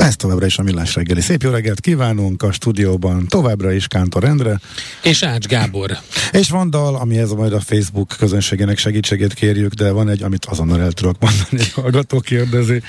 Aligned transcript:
Ez 0.00 0.16
továbbra 0.16 0.46
is 0.46 0.58
a 0.58 0.62
Millás 0.62 0.94
reggeli. 0.94 1.20
Szép 1.20 1.42
jó 1.42 1.50
reggelt 1.50 1.80
kívánunk 1.80 2.42
a 2.42 2.52
stúdióban. 2.52 3.26
Továbbra 3.28 3.72
is 3.72 3.86
Kántor 3.86 4.24
Endre. 4.24 4.60
És 5.02 5.22
Ács 5.22 5.46
Gábor. 5.46 5.98
És 6.32 6.50
van 6.50 6.70
dal, 6.70 6.96
ami 6.96 7.18
ez 7.18 7.30
majd 7.30 7.52
a 7.52 7.60
Facebook 7.60 8.14
közönségének 8.18 8.78
segítségét 8.78 9.34
kérjük, 9.34 9.72
de 9.72 9.90
van 9.90 10.08
egy, 10.08 10.22
amit 10.22 10.44
azonnal 10.44 10.80
el 10.80 10.92
tudok 10.92 11.16
mondani, 11.20 11.58
egy 11.58 11.72
hallgató 11.72 12.20
kérdezi. 12.20 12.82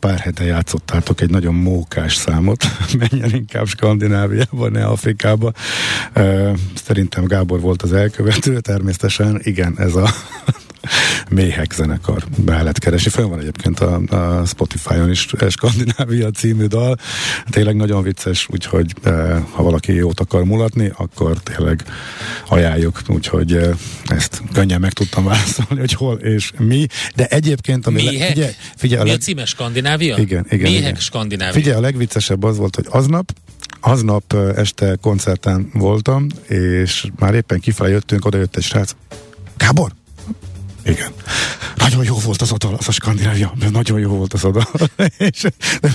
Pár 0.00 0.18
hete 0.18 0.44
játszottátok 0.44 1.20
egy 1.20 1.30
nagyon 1.30 1.54
mókás 1.54 2.14
számot. 2.14 2.64
Menjen 3.10 3.34
inkább 3.34 3.66
Skandináviába, 3.66 4.68
ne 4.68 4.84
Afrikába. 4.84 5.52
Szerintem 6.84 7.24
Gábor 7.24 7.60
volt 7.60 7.82
az 7.82 7.92
elkövető, 7.92 8.60
természetesen. 8.60 9.40
Igen, 9.42 9.74
ez 9.78 9.94
a 9.94 10.14
méhek 11.32 11.72
zenekar 11.72 12.24
be 12.36 12.52
lehet 12.52 12.78
keresni. 12.78 13.10
Fönn 13.10 13.28
van 13.28 13.38
egyébként 13.38 13.80
a, 13.80 14.00
a 14.40 14.44
Spotify-on 14.46 15.10
is 15.10 15.28
Skandinávia 15.48 16.30
című 16.30 16.66
dal. 16.66 16.98
Tényleg 17.50 17.76
nagyon 17.76 18.02
vicces, 18.02 18.46
úgyhogy 18.50 18.94
e, 19.02 19.10
ha 19.50 19.62
valaki 19.62 19.92
jót 19.92 20.20
akar 20.20 20.44
mulatni, 20.44 20.92
akkor 20.96 21.38
tényleg 21.38 21.84
ajánljuk, 22.48 23.02
úgyhogy 23.08 23.52
e, 23.52 23.70
ezt 24.06 24.42
könnyen 24.52 24.80
meg 24.80 24.92
tudtam 24.92 25.24
válaszolni, 25.24 25.80
hogy 25.80 25.92
hol 25.92 26.16
és 26.16 26.52
mi. 26.58 26.86
De 27.14 27.26
egyébként... 27.26 27.86
Ami 27.86 28.02
Méhek? 28.02 28.18
Le, 28.18 28.26
figyelj, 28.26 28.52
figyelj, 28.76 29.00
a 29.00 29.04
leg... 29.04 29.12
Mi 29.12 29.18
a 29.18 29.22
címe 29.22 29.44
Skandinávia? 29.44 30.16
Igen, 30.16 30.46
igen. 30.50 30.70
Méhek 30.70 30.80
igen. 30.80 30.94
Skandinávia. 30.94 31.52
Figyelj, 31.52 31.76
a 31.76 31.80
legviccesebb 31.80 32.42
az 32.42 32.56
volt, 32.56 32.74
hogy 32.74 32.86
aznap 32.88 33.32
aznap 33.84 34.32
este 34.56 34.96
koncerten 35.00 35.70
voltam, 35.72 36.26
és 36.48 37.06
már 37.18 37.34
éppen 37.34 37.60
kifelé 37.60 37.90
jöttünk, 37.90 38.24
oda 38.24 38.38
jött 38.38 38.56
egy 38.56 38.62
srác. 38.62 38.94
Gábor, 39.56 39.92
igen. 40.84 41.12
Nagyon 41.76 42.04
jó 42.04 42.18
volt 42.18 42.40
az 42.40 42.52
oda, 42.52 42.68
az 42.78 42.88
a 42.88 42.92
Skandinávia, 42.92 43.52
nagyon 43.72 43.98
jó 43.98 44.10
volt 44.10 44.32
az 44.32 44.44
oda. 44.44 44.68
és 45.18 45.46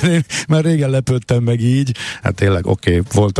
én 0.04 0.26
már 0.48 0.64
régen 0.64 0.90
lepődtem 0.90 1.44
meg 1.44 1.62
így, 1.62 1.96
hát 2.22 2.36
tényleg 2.36 2.66
oké, 2.66 3.00
okay, 3.00 3.12
volt. 3.14 3.38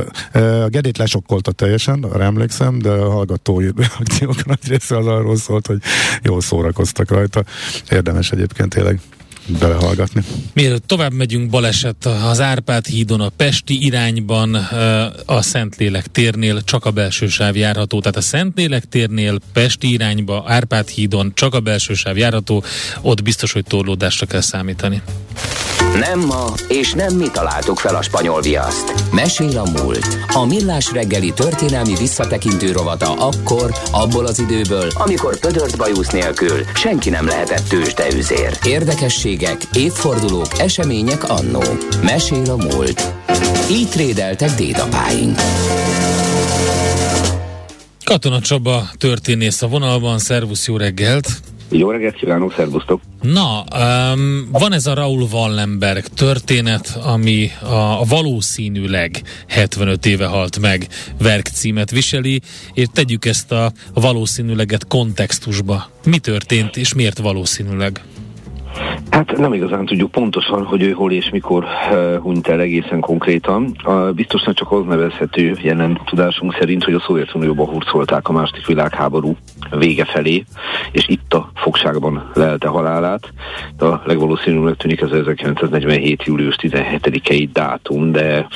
A 0.64 0.68
Gedét 0.68 0.98
lesokkolta 0.98 1.52
teljesen, 1.52 2.04
arra 2.04 2.24
emlékszem, 2.24 2.80
de 2.80 2.90
a 2.90 3.12
hallgatói 3.12 3.70
reakciók 3.76 4.46
nagy 4.52 4.68
része 4.68 4.98
az 4.98 5.06
arról 5.06 5.38
szólt, 5.38 5.68
hogy 5.68 5.82
jól 6.24 6.42
szórakoztak 6.42 7.12
rajta. 7.12 7.44
Érdemes 7.90 8.32
egyébként 8.32 8.74
tényleg 8.74 9.00
belehallgatni. 9.60 10.24
Mielőtt 10.54 10.88
tovább 10.88 11.14
megyünk, 11.14 11.50
baleset 11.50 12.06
az 12.06 12.40
Árpád 12.40 12.86
hídon 12.86 13.22
a 13.22 13.30
Pesti 13.30 13.86
irányban 13.86 14.56
a 15.26 15.42
Szentlélek 15.42 16.08
térnél 16.08 16.62
csak 16.62 16.86
a 16.86 16.92
belső 16.92 17.28
sáv 17.28 17.56
járható. 17.56 18.00
Tehát 18.00 18.18
a 18.18 18.22
Szentlélek 18.22 18.86
térnél 18.90 19.38
Pesti 19.54 19.92
irányba 19.92 20.44
Árpád 20.48 20.88
hídon 20.88 21.32
csak 21.36 21.54
a 21.54 21.60
belső 21.60 21.94
sáv 21.94 22.18
járható, 22.18 22.64
ott 23.02 23.24
biztos, 23.24 23.52
hogy 23.52 23.64
torlódásra 23.64 24.26
kell 24.26 24.42
számítani. 24.42 25.02
Nem 25.96 26.20
ma, 26.20 26.54
és 26.68 26.94
nem 26.94 27.16
mi 27.16 27.28
találtuk 27.32 27.80
fel 27.80 27.96
a 27.96 28.02
spanyol 28.02 28.42
viaszt. 28.42 28.94
Mesél 29.12 29.58
a 29.58 29.82
múlt. 29.82 30.18
A 30.34 30.46
millás 30.46 30.92
reggeli 30.92 31.34
történelmi 31.34 31.96
visszatekintő 31.96 32.72
rovata 32.72 33.12
akkor, 33.14 33.74
abból 33.92 34.26
az 34.26 34.40
időből, 34.40 34.90
amikor 34.94 35.40
pödört 35.40 35.78
bajusz 35.78 36.10
nélkül 36.10 36.66
senki 36.74 37.10
nem 37.10 37.28
lehetett 37.28 37.68
tőzsdeüzér. 37.68 38.58
Érdekességek, 38.64 39.62
évfordulók, 39.74 40.60
események 40.60 41.30
annó. 41.30 41.64
Mesél 42.02 42.52
a 42.52 42.56
múlt. 42.56 43.14
Így 43.72 43.90
trédeltek 43.90 44.56
dédapáink. 44.56 45.40
Katona 48.04 48.40
Csaba 48.40 48.90
történész 48.98 49.62
a 49.62 49.68
vonalban, 49.68 50.20
szervusz, 50.20 50.68
jó 50.68 50.78
reggelt! 50.78 51.28
Jó 51.70 51.92
reggelt 51.92 52.16
kívánok, 52.16 52.54
szervusztok! 52.54 53.02
Na, 53.22 53.64
um, 54.14 54.48
van 54.52 54.74
ez 54.74 54.86
a 54.86 54.94
Raul 54.94 55.28
Wallenberg 55.32 56.08
történet, 56.08 57.00
ami 57.04 57.52
a, 57.62 58.06
valószínűleg 58.06 59.22
75 59.48 60.06
éve 60.06 60.26
halt 60.26 60.60
meg 60.60 60.88
verkcímet 61.22 61.92
viseli, 61.92 62.42
és 62.74 62.86
tegyük 62.94 63.26
ezt 63.26 63.52
a 63.52 63.72
valószínűleget 63.94 64.88
kontextusba. 64.88 65.90
Mi 66.06 66.18
történt, 66.18 66.78
és 66.78 66.94
miért 66.94 67.18
valószínűleg? 67.18 68.02
Hát 69.10 69.38
nem 69.38 69.54
igazán 69.54 69.86
tudjuk 69.86 70.12
pontosan, 70.12 70.66
hogy 70.66 70.82
ő 70.82 70.92
hol 70.92 71.12
és 71.12 71.30
mikor 71.30 71.64
uh, 71.64 72.16
hunyt 72.18 72.48
el 72.48 72.60
egészen 72.60 73.00
konkrétan. 73.00 73.76
Uh, 73.86 74.12
biztosan 74.12 74.54
csak 74.54 74.72
az 74.72 74.84
nevezhető 74.86 75.58
jelen 75.62 76.02
tudásunk 76.06 76.56
szerint, 76.60 76.84
hogy 76.84 76.94
a 76.94 77.00
Szovjetunióban 77.00 77.68
hurcolták 77.68 78.28
a 78.28 78.32
második 78.32 78.66
világháború 78.66 79.36
vége 79.72 80.06
felé, 80.06 80.44
és 80.92 81.08
itt 81.08 81.34
a 81.34 81.52
fogságban 81.56 82.30
lelte 82.34 82.68
halálát. 82.68 83.34
De 83.78 83.86
a 83.86 84.02
legvalószínűleg 84.06 84.76
tűnik 84.76 85.02
ez 85.02 85.12
1947. 85.12 86.24
július 86.24 86.56
17-i 86.62 87.48
dátum, 87.54 88.12
de 88.12 88.48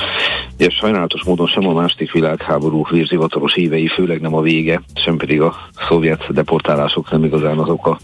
ugye, 0.62 0.70
sajnálatos 0.70 1.24
módon 1.24 1.48
sem 1.48 1.68
a 1.68 1.74
második 1.74 2.12
világháború 2.12 2.86
vérzivataros 2.90 3.56
évei, 3.56 3.88
főleg 3.88 4.22
nem 4.22 4.36
a 4.36 4.42
vége, 4.42 4.82
sem 4.94 5.18
pedig 5.18 5.42
a 5.42 5.56
szovjet 5.88 6.34
deportálások 6.34 7.12
nem 7.12 7.24
igazán 7.24 7.58
azok 7.58 7.88
a 7.88 7.98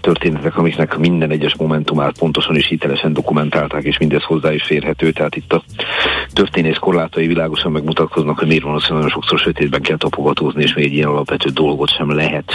történetek, 0.00 0.56
amiknek 0.56 0.96
minden 0.96 1.30
egyes 1.30 1.56
momentumát 1.56 2.18
pontosan 2.18 2.56
és 2.56 2.66
hitelesen 2.66 3.12
dokumentálták, 3.12 3.84
és 3.84 3.98
mindez 3.98 4.22
hozzá 4.22 4.52
is 4.52 4.62
férhető. 4.62 5.10
Tehát 5.12 5.36
itt 5.36 5.52
a 5.52 5.62
történész 6.32 6.76
korlátai 6.76 7.26
világosan 7.26 7.72
megmutatkoznak, 7.72 8.38
hogy 8.38 8.48
miért 8.48 8.62
van 8.62 8.74
az, 8.74 8.84
hogy 8.84 8.94
nagyon 8.94 9.10
sokszor 9.10 9.38
sötétben 9.38 9.82
kell 9.82 9.96
tapogatózni, 9.96 10.62
és 10.62 10.74
még 10.74 10.84
egy 10.84 10.92
ilyen 10.92 11.08
alapvető 11.08 11.50
dolgot 11.50 11.94
sem 11.96 12.10
lehet 12.10 12.52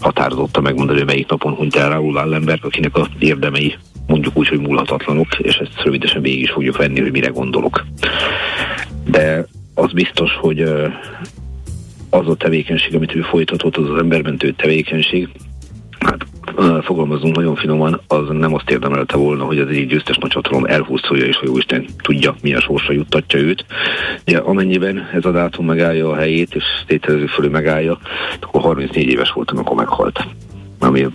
határozottan 0.00 0.62
megmondani, 0.62 0.98
hogy 0.98 1.08
melyik 1.08 1.28
napon 1.28 1.54
hunyt 1.54 1.76
el 1.76 1.88
Raúl 1.88 2.16
Allenberg, 2.16 2.64
akinek 2.64 2.96
a 2.96 3.08
érdemei 3.18 3.76
mondjuk 4.06 4.36
úgy, 4.36 4.48
hogy 4.48 4.60
múlhatatlanok, 4.60 5.38
és 5.38 5.56
ezt 5.56 5.82
rövidesen 5.82 6.22
végig 6.22 6.42
is 6.42 6.50
fogjuk 6.50 6.76
venni, 6.76 7.00
hogy 7.00 7.12
mire 7.12 7.28
gondolok. 7.28 7.86
De 9.04 9.46
az 9.74 9.92
biztos, 9.92 10.30
hogy 10.40 10.60
az 12.10 12.28
a 12.28 12.34
tevékenység, 12.34 12.94
amit 12.94 13.14
ő 13.14 13.20
folytatott, 13.20 13.76
az 13.76 13.90
az 13.90 13.98
embermentő 13.98 14.52
tevékenység, 14.52 15.28
hát 15.98 16.26
fogalmazunk 16.82 17.36
nagyon 17.36 17.56
finoman, 17.56 18.00
az 18.06 18.28
nem 18.28 18.54
azt 18.54 18.70
érdemelte 18.70 19.16
volna, 19.16 19.44
hogy 19.44 19.58
az 19.58 19.68
egy 19.68 19.86
győztes 19.86 20.16
nagyhatalom 20.16 20.64
elhúzolja, 20.64 21.24
és 21.24 21.36
hogy 21.36 21.56
Isten 21.56 21.86
tudja, 22.02 22.36
milyen 22.42 22.60
sorsra 22.60 22.92
juttatja 22.92 23.38
őt. 23.38 23.64
De 24.24 24.38
amennyiben 24.38 25.08
ez 25.12 25.24
a 25.24 25.30
dátum 25.30 25.66
megállja 25.66 26.10
a 26.10 26.16
helyét, 26.16 26.54
és 26.54 26.64
tételező 26.86 27.26
fölül 27.26 27.50
megállja, 27.50 27.98
akkor 28.40 28.60
34 28.60 29.08
éves 29.08 29.30
volt, 29.30 29.50
amikor 29.50 29.76
meghalt. 29.76 30.26
Ami 30.78 31.06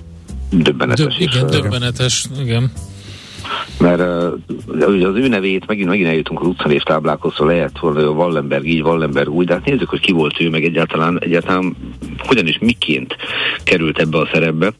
döbbenetes. 0.50 1.18
Döbb, 1.18 1.30
igen, 1.30 1.48
döbbenetes, 1.48 2.26
igen 2.42 2.72
mert 3.80 4.00
uh, 4.00 5.06
az 5.08 5.16
ő 5.16 5.28
nevét 5.28 5.68
megint, 5.68 5.90
megint 5.90 6.08
eljutunk 6.08 6.42
az 6.42 6.48
utcanévtáblákhoz, 6.48 7.36
hogy 7.36 7.48
lehet 7.48 7.80
volna 7.80 8.10
Wallenberg 8.10 8.66
így, 8.66 8.82
Wallenberg 8.82 9.30
úgy, 9.30 9.46
de 9.46 9.54
hát 9.54 9.66
nézzük, 9.66 9.90
hogy 9.90 10.00
ki 10.00 10.12
volt 10.12 10.40
ő, 10.40 10.50
meg 10.50 10.64
egyáltalán, 10.64 11.20
egyáltalán 11.22 11.76
hogyan 12.18 12.48
és 12.48 12.58
miként 12.60 13.16
került 13.64 14.00
ebbe 14.00 14.18
a 14.18 14.30
szerepbe. 14.34 14.72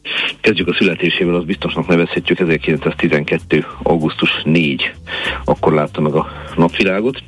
Kezdjük 0.42 0.68
a 0.68 0.74
születésével, 0.74 1.36
az 1.36 1.44
biztosnak 1.44 1.88
nevezhetjük 1.88 2.40
1912. 2.40 3.66
augusztus 3.84 4.42
4. 4.44 4.92
Akkor 5.46 5.74
látta 5.74 6.02
meg 6.02 6.14
a 6.14 6.32
napvilágot 6.56 7.24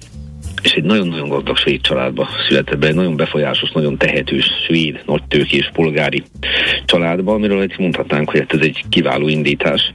és 0.64 0.72
egy 0.72 0.84
nagyon-nagyon 0.84 1.30
gazdag 1.30 1.58
svéd 1.58 1.82
családba 1.82 2.28
született 2.48 2.78
be, 2.78 2.88
egy 2.88 2.96
nagyon 2.96 3.16
befolyásos, 3.16 3.72
nagyon 3.72 3.98
tehetős 3.98 4.46
svéd, 4.66 5.04
nagy 5.06 5.24
tőkés 5.28 5.70
polgári 5.74 6.24
családba, 6.94 7.34
amiről 7.34 7.62
egy 7.62 7.76
mondhatnánk, 7.78 8.30
hogy 8.30 8.40
hát 8.40 8.54
ez 8.54 8.60
egy 8.60 8.84
kiváló 8.90 9.28
indítás. 9.28 9.94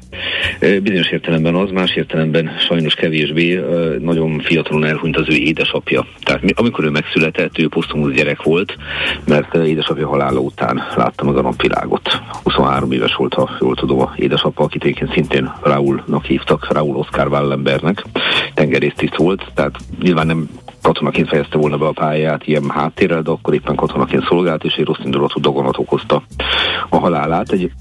Bizonyos 0.83 1.11
értelemben 1.11 1.55
az, 1.55 1.71
más 1.71 1.97
értelemben 1.97 2.51
sajnos 2.69 2.95
kevésbé 2.95 3.61
nagyon 3.99 4.41
fiatalon 4.41 4.85
elhunyt 4.85 5.17
az 5.17 5.29
ő 5.29 5.35
édesapja. 5.35 6.07
Tehát 6.23 6.43
amikor 6.55 6.85
ő 6.85 6.91
megszületett, 6.91 7.59
ő 7.59 7.69
posztumusz 7.69 8.15
gyerek 8.15 8.43
volt, 8.43 8.77
mert 9.27 9.55
édesapja 9.55 10.09
halála 10.09 10.41
után 10.41 10.83
látta 10.97 11.25
meg 11.25 11.37
a 11.37 11.43
napvilágot. 11.43 12.23
23 12.43 12.93
éves 12.93 13.15
volt, 13.15 13.35
ha 13.35 13.51
jól 13.61 13.75
tudom, 13.75 14.01
a 14.01 14.13
édesapa, 14.17 14.65
akit 14.65 14.85
egyébként 14.85 15.13
szintén 15.13 15.53
Raúlnak 15.63 16.25
hívtak, 16.25 16.73
Raúl 16.73 16.97
Oscar 16.97 17.27
Wallenbergnek, 17.29 18.05
tengerésztiszt 18.55 19.17
volt, 19.17 19.47
tehát 19.55 19.77
nyilván 20.03 20.27
nem 20.27 20.49
katonaként 20.83 21.29
fejezte 21.29 21.59
volna 21.59 21.77
be 21.77 21.87
a 21.87 21.93
pályát 21.93 22.47
ilyen 22.47 22.71
háttérrel, 22.71 23.23
de 23.23 23.31
akkor 23.31 23.55
éppen 23.55 23.75
katonaként 23.75 24.27
szolgált, 24.29 24.65
és 24.65 24.75
egy 24.75 24.85
rossz 24.85 25.05
indulatú 25.05 25.41
dogonat 25.41 25.79
okozta 25.79 26.23
a 26.89 26.99
halálát. 26.99 27.53
Egy 27.53 27.73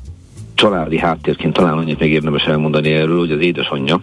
családi 0.53 0.97
háttérként 0.97 1.53
talán 1.53 1.77
annyit 1.77 1.99
még 1.99 2.11
érdemes 2.11 2.43
elmondani 2.43 2.91
erről, 2.91 3.19
hogy 3.19 3.31
az 3.31 3.39
édesanyja 3.39 4.01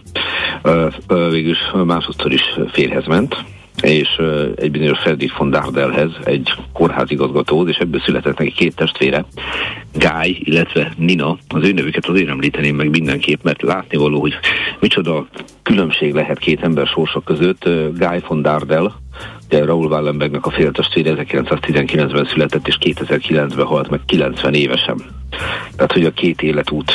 végül 1.31 1.55
másodszor 1.85 2.32
is 2.32 2.43
férhez 2.73 3.06
ment, 3.06 3.44
és 3.82 4.09
egy 4.56 4.71
bizonyos 4.71 4.99
Fredrik 4.99 5.37
von 5.37 5.50
Dardelhez, 5.50 6.11
egy 6.25 6.55
kórházigazgatóhoz, 6.73 7.69
és 7.69 7.76
ebből 7.76 8.00
született 8.00 8.38
neki 8.38 8.53
két 8.53 8.76
testvére, 8.76 9.25
Guy, 9.93 10.38
illetve 10.44 10.93
Nina. 10.97 11.37
Az 11.49 11.69
ő 11.69 11.73
nevüket 11.73 12.06
azért 12.06 12.29
említeném 12.29 12.76
meg 12.76 12.91
mindenképp, 12.91 13.43
mert 13.43 13.62
látnivaló, 13.62 14.21
hogy 14.21 14.35
micsoda 14.81 15.26
különbség 15.62 16.15
lehet 16.15 16.38
két 16.38 16.62
ember 16.62 16.87
sorsa 16.87 17.21
között. 17.21 17.65
Guy 17.99 18.23
von 18.29 18.43
Dardel, 18.43 18.94
ugye 19.47 19.65
Raúl 19.65 19.87
Wallenbergnek 19.87 20.47
a 20.47 20.50
féltestvére 20.50 21.15
1919-ben 21.19 22.25
született, 22.25 22.69
és 22.69 22.79
2009-ben 22.81 23.67
halt 23.67 23.91
meg 23.91 24.00
90 24.06 24.55
évesen. 24.55 25.03
Tehát, 25.77 25.93
hogy 25.93 26.05
a 26.05 26.11
két 26.11 26.43
életút 26.43 26.93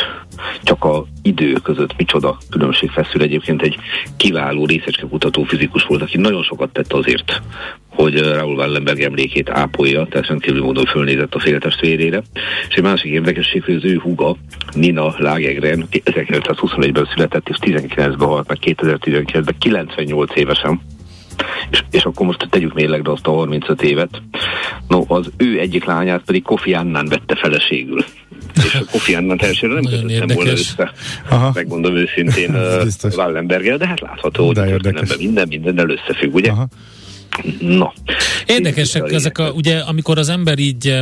csak 0.64 0.84
a 0.84 1.06
idő 1.22 1.54
között 1.54 1.98
micsoda 1.98 2.38
különbség 2.50 2.90
feszül. 2.90 3.22
Egyébként 3.22 3.62
egy 3.62 3.78
kiváló 4.18 4.66
részecskekutató 4.66 5.44
fizikus 5.44 5.84
volt, 5.84 6.02
aki 6.02 6.18
nagyon 6.18 6.44
sokat 6.44 6.70
tett 6.70 6.94
azért, 6.94 7.42
hogy 7.90 8.20
Raúl 8.20 8.56
Wallenberg 8.56 9.00
emlékét 9.02 9.50
ápolja, 9.50 10.06
tehát 10.06 10.28
rendkívül 10.28 10.62
módon 10.62 10.86
fölnézett 10.86 11.36
a 11.36 11.40
féltestvérére. 11.40 12.22
És 12.70 12.76
egy 12.76 12.84
másik 12.84 13.12
érdekesség, 13.12 13.64
hogy 13.64 13.76
az 13.76 13.86
ő 13.86 13.98
huga, 13.98 14.36
Nina 14.74 15.16
Lagergren 15.18 15.86
1921-ben 15.92 17.08
született, 17.14 17.50
és 17.50 17.58
19-ben 17.62 18.28
halt 18.28 18.48
meg 18.48 18.58
2019-ben 18.62 19.56
98 19.60 20.36
évesen. 20.36 20.82
És, 21.70 21.84
és 21.92 22.04
akkor 22.04 22.26
most 22.26 22.48
tegyük 22.50 22.74
mérlegre 22.74 23.12
azt 23.12 23.28
a 23.28 23.32
35 23.32 23.82
évet. 23.82 24.22
No, 24.88 25.04
az 25.08 25.30
ő 25.38 25.60
egyik 25.60 25.86
lányát 25.86 26.22
pedig 26.26 26.44
Kofi 26.44 26.74
Annan 26.74 27.06
vette 27.06 27.36
feleségül 27.36 28.06
és 28.66 28.76
a 28.76 28.86
Kofi 28.92 29.16
Annan 29.16 29.40
elsőre 29.42 29.74
nem 29.74 29.84
kötöttem 29.84 30.28
volna 30.36 30.52
össze. 30.52 30.92
Aha. 31.30 31.52
Megmondom 31.54 31.96
őszintén 31.96 32.56
Wallenberggel, 33.18 33.78
de 33.78 33.88
hát 33.88 34.00
látható, 34.00 34.46
hogy 34.46 35.16
minden 35.18 35.48
mindennel 35.48 35.90
összefügg, 35.90 36.34
ugye? 36.34 36.52
Aha. 36.52 36.68
Na. 37.60 37.94
Érdekesek 38.46 39.12
ezek, 39.12 39.38
a, 39.38 39.52
ugye, 39.52 39.78
amikor 39.78 40.18
az 40.18 40.30
ember 40.30 40.60
így 40.60 41.00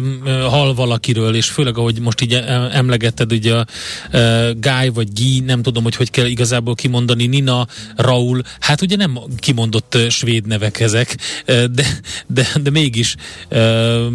hal 0.50 0.74
valakiről, 0.74 1.36
és 1.36 1.50
főleg 1.50 1.78
ahogy 1.78 2.00
most 2.02 2.22
így 2.22 2.34
emlegetted, 2.72 3.32
ugye 3.32 3.56
a 3.56 3.66
uh, 4.14 4.50
Guy 4.60 4.90
vagy 4.94 5.08
Guy, 5.14 5.40
nem 5.40 5.62
tudom, 5.62 5.84
hogy 5.84 5.96
hogy 5.96 6.12
kell 6.12 6.26
igazából 6.26 6.76
kimondani, 6.76 7.26
Nina, 7.26 7.68
Raul, 7.96 8.42
hát 8.60 8.82
ugye 8.82 8.96
nem 8.96 9.20
kimondott 9.38 9.98
svéd 10.10 10.48
nevek 10.48 10.80
ezek, 10.80 11.18
uh, 11.48 11.64
de, 11.64 11.86
de, 12.28 12.48
de 12.62 12.70
mégis, 12.70 13.16
uh, 13.52 14.06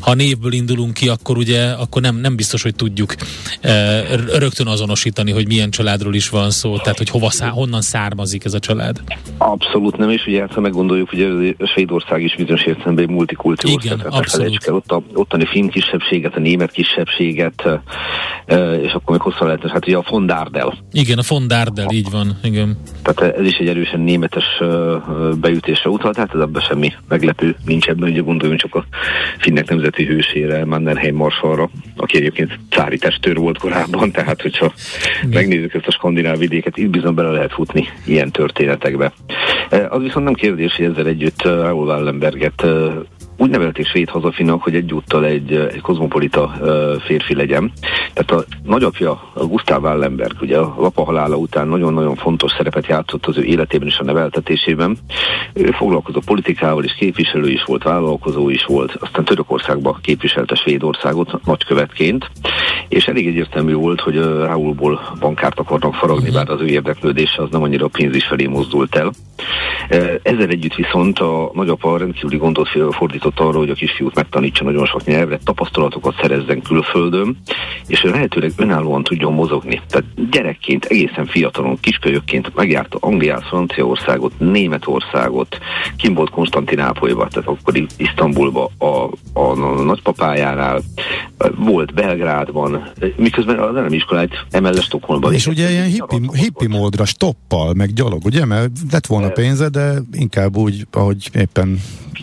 ha 0.00 0.14
névből 0.14 0.52
indulunk 0.52 0.94
ki, 0.94 1.08
akkor 1.08 1.36
ugye, 1.36 1.64
akkor 1.70 2.02
nem, 2.02 2.16
nem 2.16 2.36
biztos, 2.36 2.62
hogy 2.62 2.74
tudjuk 2.74 3.14
rögtön 4.38 4.66
azonosítani, 4.66 5.32
hogy 5.32 5.46
milyen 5.46 5.70
családról 5.70 6.14
is 6.14 6.28
van 6.28 6.50
szó, 6.50 6.76
tehát 6.76 6.98
hogy 6.98 7.08
hova 7.08 7.30
szá, 7.30 7.48
honnan 7.48 7.80
származik 7.80 8.44
ez 8.44 8.54
a 8.54 8.58
család. 8.58 9.00
Abszolút 9.38 9.96
nem, 9.96 10.10
és 10.10 10.26
ugye 10.26 10.40
hát, 10.40 10.52
ha 10.52 10.60
meggondoljuk, 10.60 11.08
hogy 11.08 11.20
Svédország 11.74 12.22
is 12.22 12.36
bizonyos 12.36 12.64
értelemben 12.64 13.26
egy 13.26 13.38
Igen, 13.68 14.00
abszolút. 14.00 14.64
El, 14.64 14.74
ott 14.74 14.90
a, 14.90 15.02
ottani 15.14 15.46
finn 15.46 15.68
kisebbséget, 15.68 16.36
a 16.36 16.40
német 16.40 16.70
kisebbséget, 16.70 17.68
és 18.82 18.92
akkor 18.92 19.10
még 19.10 19.20
hosszan 19.20 19.46
lehetne, 19.46 19.70
hát 19.70 19.86
ugye 19.86 19.96
a 19.96 20.02
Fondardel. 20.02 20.78
Igen, 20.92 21.18
a 21.18 21.22
Fondardel, 21.22 21.86
így 21.90 22.10
van, 22.10 22.38
igen. 22.42 22.76
Tehát 23.02 23.36
ez 23.36 23.46
is 23.46 23.56
egy 23.56 23.68
erősen 23.68 24.00
németes 24.00 24.44
beütésre 25.40 25.90
utalt, 25.90 26.16
hát 26.16 26.34
ez 26.34 26.40
abban 26.40 26.62
semmi 26.62 26.92
meglepő 27.08 27.56
nincs 27.64 27.86
ebben, 27.86 28.10
ugye 28.10 28.20
gondoljunk 28.20 28.60
csak 28.60 28.74
a 28.74 28.84
finnek 29.38 29.68
nemzeti 29.68 30.04
hősére, 30.04 30.64
Mannerheim 30.64 31.16
marsalra, 31.16 31.70
aki 31.96 32.16
egyébként 32.16 32.58
cári 32.70 32.98
testőr 32.98 33.36
volt 33.36 33.58
korábban, 33.58 34.10
tehát 34.10 34.42
hogyha 34.42 34.72
Igen. 35.22 35.30
megnézzük 35.32 35.74
ezt 35.74 35.86
a 35.86 35.90
skandináv 35.92 36.38
vidéket, 36.38 36.76
itt 36.76 36.90
bizony 36.90 37.14
bele 37.14 37.30
lehet 37.30 37.52
futni 37.52 37.88
ilyen 38.04 38.30
történetekbe. 38.30 39.12
Az 39.88 40.02
viszont 40.02 40.24
nem 40.24 40.34
kérdés, 40.34 40.74
hogy 40.76 40.84
ezzel 40.84 41.06
együtt 41.28 41.42
Raúl 41.42 41.86
Wallenberget 41.86 42.66
úgy 43.38 43.50
nevelték 43.50 43.86
svéd 43.86 44.08
hazafinak, 44.08 44.62
hogy 44.62 44.74
egyúttal 44.74 45.24
egy, 45.24 45.52
egy 45.52 45.80
kozmopolita 45.80 46.52
férfi 47.06 47.34
legyen. 47.34 47.72
Tehát 48.12 48.30
a 48.30 48.44
nagyapja, 48.62 49.10
a 49.32 49.44
Gustav 49.44 49.82
Wallenberg, 49.82 50.36
ugye 50.40 50.58
a 50.58 50.74
apa 50.78 51.04
halála 51.04 51.36
után 51.36 51.68
nagyon-nagyon 51.68 52.14
fontos 52.14 52.52
szerepet 52.56 52.86
játszott 52.86 53.26
az 53.26 53.36
ő 53.36 53.42
életében 53.42 53.88
és 53.88 53.98
a 53.98 54.04
neveltetésében. 54.04 54.96
Ő 55.52 55.70
foglalkozott 55.70 56.24
politikával 56.24 56.84
is, 56.84 56.94
képviselő 56.94 57.48
is 57.48 57.62
volt, 57.66 57.82
vállalkozó 57.82 58.48
is 58.48 58.64
volt, 58.64 58.96
aztán 59.00 59.24
Törökországba 59.24 59.98
képviselte 60.02 60.54
Svédországot 60.54 61.40
nagykövetként, 61.44 62.30
és 62.88 63.04
elég 63.04 63.26
egyértelmű 63.26 63.74
volt, 63.74 64.00
hogy 64.00 64.16
Raúlból 64.22 65.00
bankárt 65.20 65.58
akarnak 65.58 65.94
faragni, 65.94 66.30
bár 66.30 66.48
az 66.48 66.60
ő 66.60 66.66
érdeklődése 66.66 67.42
az 67.42 67.48
nem 67.50 67.62
annyira 67.62 67.84
a 67.84 67.88
pénz 67.92 68.14
is 68.14 68.24
felé 68.24 68.46
mozdult 68.46 68.96
el. 68.96 69.12
Ezzel 70.22 70.48
együtt 70.48 70.74
viszont 70.74 71.18
a 71.18 71.50
nagyapa 71.54 71.98
rendkívüli 71.98 72.36
gondot 72.36 72.68
fordított 72.90 73.27
arra, 73.36 73.58
hogy 73.58 73.70
a 73.70 73.74
kisfiút 73.74 74.14
megtanítsa 74.14 74.64
nagyon 74.64 74.86
sok 74.86 75.04
nyelvre, 75.04 75.38
tapasztalatokat 75.44 76.14
szerezzen 76.20 76.62
külföldön, 76.62 77.36
és 77.86 78.02
lehetőleg 78.02 78.52
önállóan 78.56 79.02
tudjon 79.02 79.32
mozogni. 79.32 79.80
Tehát 79.88 80.30
gyerekként, 80.30 80.84
egészen 80.84 81.26
fiatalon, 81.26 81.80
kiskölyökként 81.80 82.54
megjárta 82.54 82.98
Angliát, 83.00 83.42
Franciaországot, 83.42 84.32
Németországot, 84.38 85.58
kim 85.96 86.14
volt 86.14 86.30
Konstantinápolyba, 86.30 87.28
tehát 87.28 87.48
akkor 87.48 87.86
Isztambulba 87.96 88.70
a, 88.78 88.84
a, 88.84 89.10
a 89.32 89.82
nagypapájánál, 89.82 90.82
volt 91.56 91.94
Belgrádban, 91.94 92.92
miközben 93.16 93.58
az 93.58 93.76
elemi 93.76 93.96
iskoláit 93.96 94.46
emellett 94.50 94.82
Stockholmban. 94.82 95.32
És 95.32 95.46
ugye 95.46 95.70
ilyen 95.70 95.86
hippi, 95.86 96.20
hippi 96.32 96.66
módra, 96.66 97.04
stoppal, 97.04 97.72
meg 97.74 97.92
gyalog, 97.92 98.24
ugye? 98.24 98.44
Mert 98.44 98.70
lett 98.90 99.06
volna 99.06 99.28
pénze, 99.28 99.68
de 99.68 99.94
inkább 100.12 100.56
úgy, 100.56 100.86
ahogy 100.90 101.30
éppen 101.34 101.80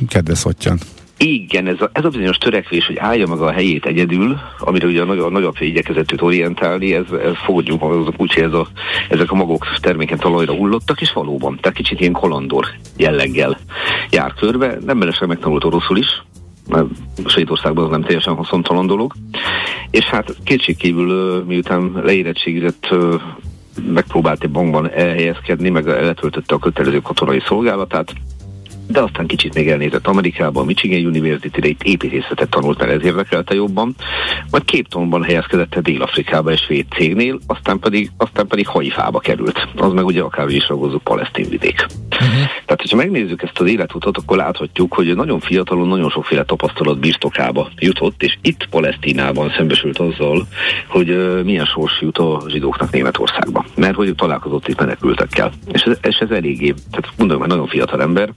kedves 0.08 0.44
hottyan. 0.44 0.80
Igen, 1.18 1.68
ez 1.68 1.82
a, 1.82 1.90
ez 1.94 2.06
a 2.06 2.10
bizonyos 2.10 2.38
törekvés, 2.38 2.86
hogy 2.86 2.98
állja 2.98 3.28
meg 3.28 3.40
a 3.40 3.52
helyét 3.52 3.86
egyedül, 3.86 4.40
amire 4.60 4.88
ugye 4.88 5.02
a, 5.02 5.06
nagy, 5.06 5.20
a 5.20 5.30
nagyapja 5.30 5.68
igyekezett 5.68 6.12
őt 6.12 6.22
orientálni, 6.22 6.94
ez, 6.94 7.12
ez 7.12 7.36
fogadjunk 7.46 7.82
magazok 7.82 8.14
úgy, 8.18 8.34
hogy 8.34 8.44
ez 8.44 8.54
a, 8.54 8.68
ezek 9.10 9.32
a 9.32 9.36
magok 9.36 9.66
terméken 9.80 10.18
talajra 10.18 10.54
hullottak, 10.54 11.02
és 11.02 11.14
valóban, 11.14 11.58
tehát 11.62 11.78
kicsit 11.78 12.00
ilyen 12.00 12.12
kolandor 12.12 12.66
jelleggel 12.98 13.58
jár 14.10 14.34
körbe, 14.34 14.78
nem 14.86 15.00
belesen 15.00 15.28
megtanult 15.28 15.64
oroszul 15.64 15.98
is, 15.98 16.24
mert 16.70 16.86
Svédországban 17.26 17.84
az 17.84 17.90
nem 17.90 18.04
teljesen 18.04 18.36
haszontalan 18.36 18.88
dolog. 18.88 19.14
És 19.92 20.06
hát 20.06 20.36
kétségkívül 20.44 21.44
miután 21.44 22.02
leérettségizett 22.04 22.96
megpróbált 23.94 24.44
egy 24.44 24.52
bankban 24.52 24.92
elhelyezkedni, 24.92 25.70
meg 25.70 25.88
eltöltötte 25.88 26.56
a 26.56 26.60
kötelező 26.60 27.02
katonai 27.02 27.42
szolgálatát, 27.48 28.14
de 28.88 29.02
aztán 29.02 29.28
kicsit 29.28 29.54
még 29.54 29.70
elnézett 29.70 30.08
Amerikába, 30.08 30.62
a 30.62 30.64
Michigan 30.64 31.06
University-re, 31.06 31.68
itt 31.68 31.84
építészetet 31.84 32.50
tanult, 32.50 32.80
mert 32.80 32.92
ez 32.92 33.04
érdekelte 33.04 33.54
jobban, 33.54 33.96
majd 34.52 34.66
Képtonban 34.66 35.24
helyezkedett 35.24 35.76
el 35.76 35.82
Dél-Afrikába 35.82 36.52
egy 36.52 36.60
svéd 36.60 36.86
cégnél, 36.96 37.40
aztán 37.48 37.80
pedig, 37.80 38.12
aztán 38.18 38.48
pedig 38.48 38.68
Haifába 38.68 39.20
került. 39.20 39.68
Az 39.76 39.94
meg 39.94 40.06
ugye 40.06 40.22
akár 40.22 40.50
is 40.50 40.68
ragozzuk 40.68 41.04
palesztin 41.04 41.50
vidék. 41.50 41.86
Uh-huh. 42.12 42.30
Tehát, 42.66 42.82
hogyha 42.82 42.98
megnézzük 42.98 43.42
ezt 43.42 43.60
az 43.60 43.68
életutat, 43.70 44.18
akkor 44.18 44.38
láthatjuk, 44.38 44.94
hogy 44.94 45.16
nagyon 45.16 45.40
fiatalon 45.40 45.88
nagyon 45.88 46.10
sokféle 46.10 46.44
tapasztalat 46.44 47.00
birtokába 47.00 47.70
jutott, 47.76 48.24
és 48.24 48.38
itt 48.42 48.68
Palesztinában 48.70 49.54
szembesült 49.58 50.00
azzal, 50.00 50.48
hogy 50.88 51.10
uh, 51.10 51.44
milyen 51.44 51.66
sors 51.66 52.02
jut 52.02 52.18
a 52.18 52.42
zsidóknak 52.48 52.92
Németországba. 52.92 53.66
Mert 53.76 53.96
hogy 53.96 54.16
találkozott 54.16 54.68
itt 54.68 54.80
menekültekkel. 54.80 55.52
És 55.72 55.82
ez, 55.82 55.98
és 56.02 56.18
ez 56.18 56.30
eléggé, 56.30 56.74
tehát 56.92 57.12
mondom, 57.18 57.40
hogy 57.40 57.48
nagyon 57.48 57.68
fiatal 57.68 58.02
ember, 58.02 58.30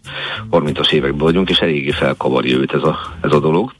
30-as 0.50 0.92
években 0.92 1.18
vagyunk, 1.18 1.50
és 1.50 1.59
eléggé 1.59 1.90
felkavarja 1.90 2.57
őt 2.57 2.73
ez 2.73 2.83
a, 2.83 2.99
ez 3.21 3.33
a 3.33 3.40
dolog. 3.40 3.73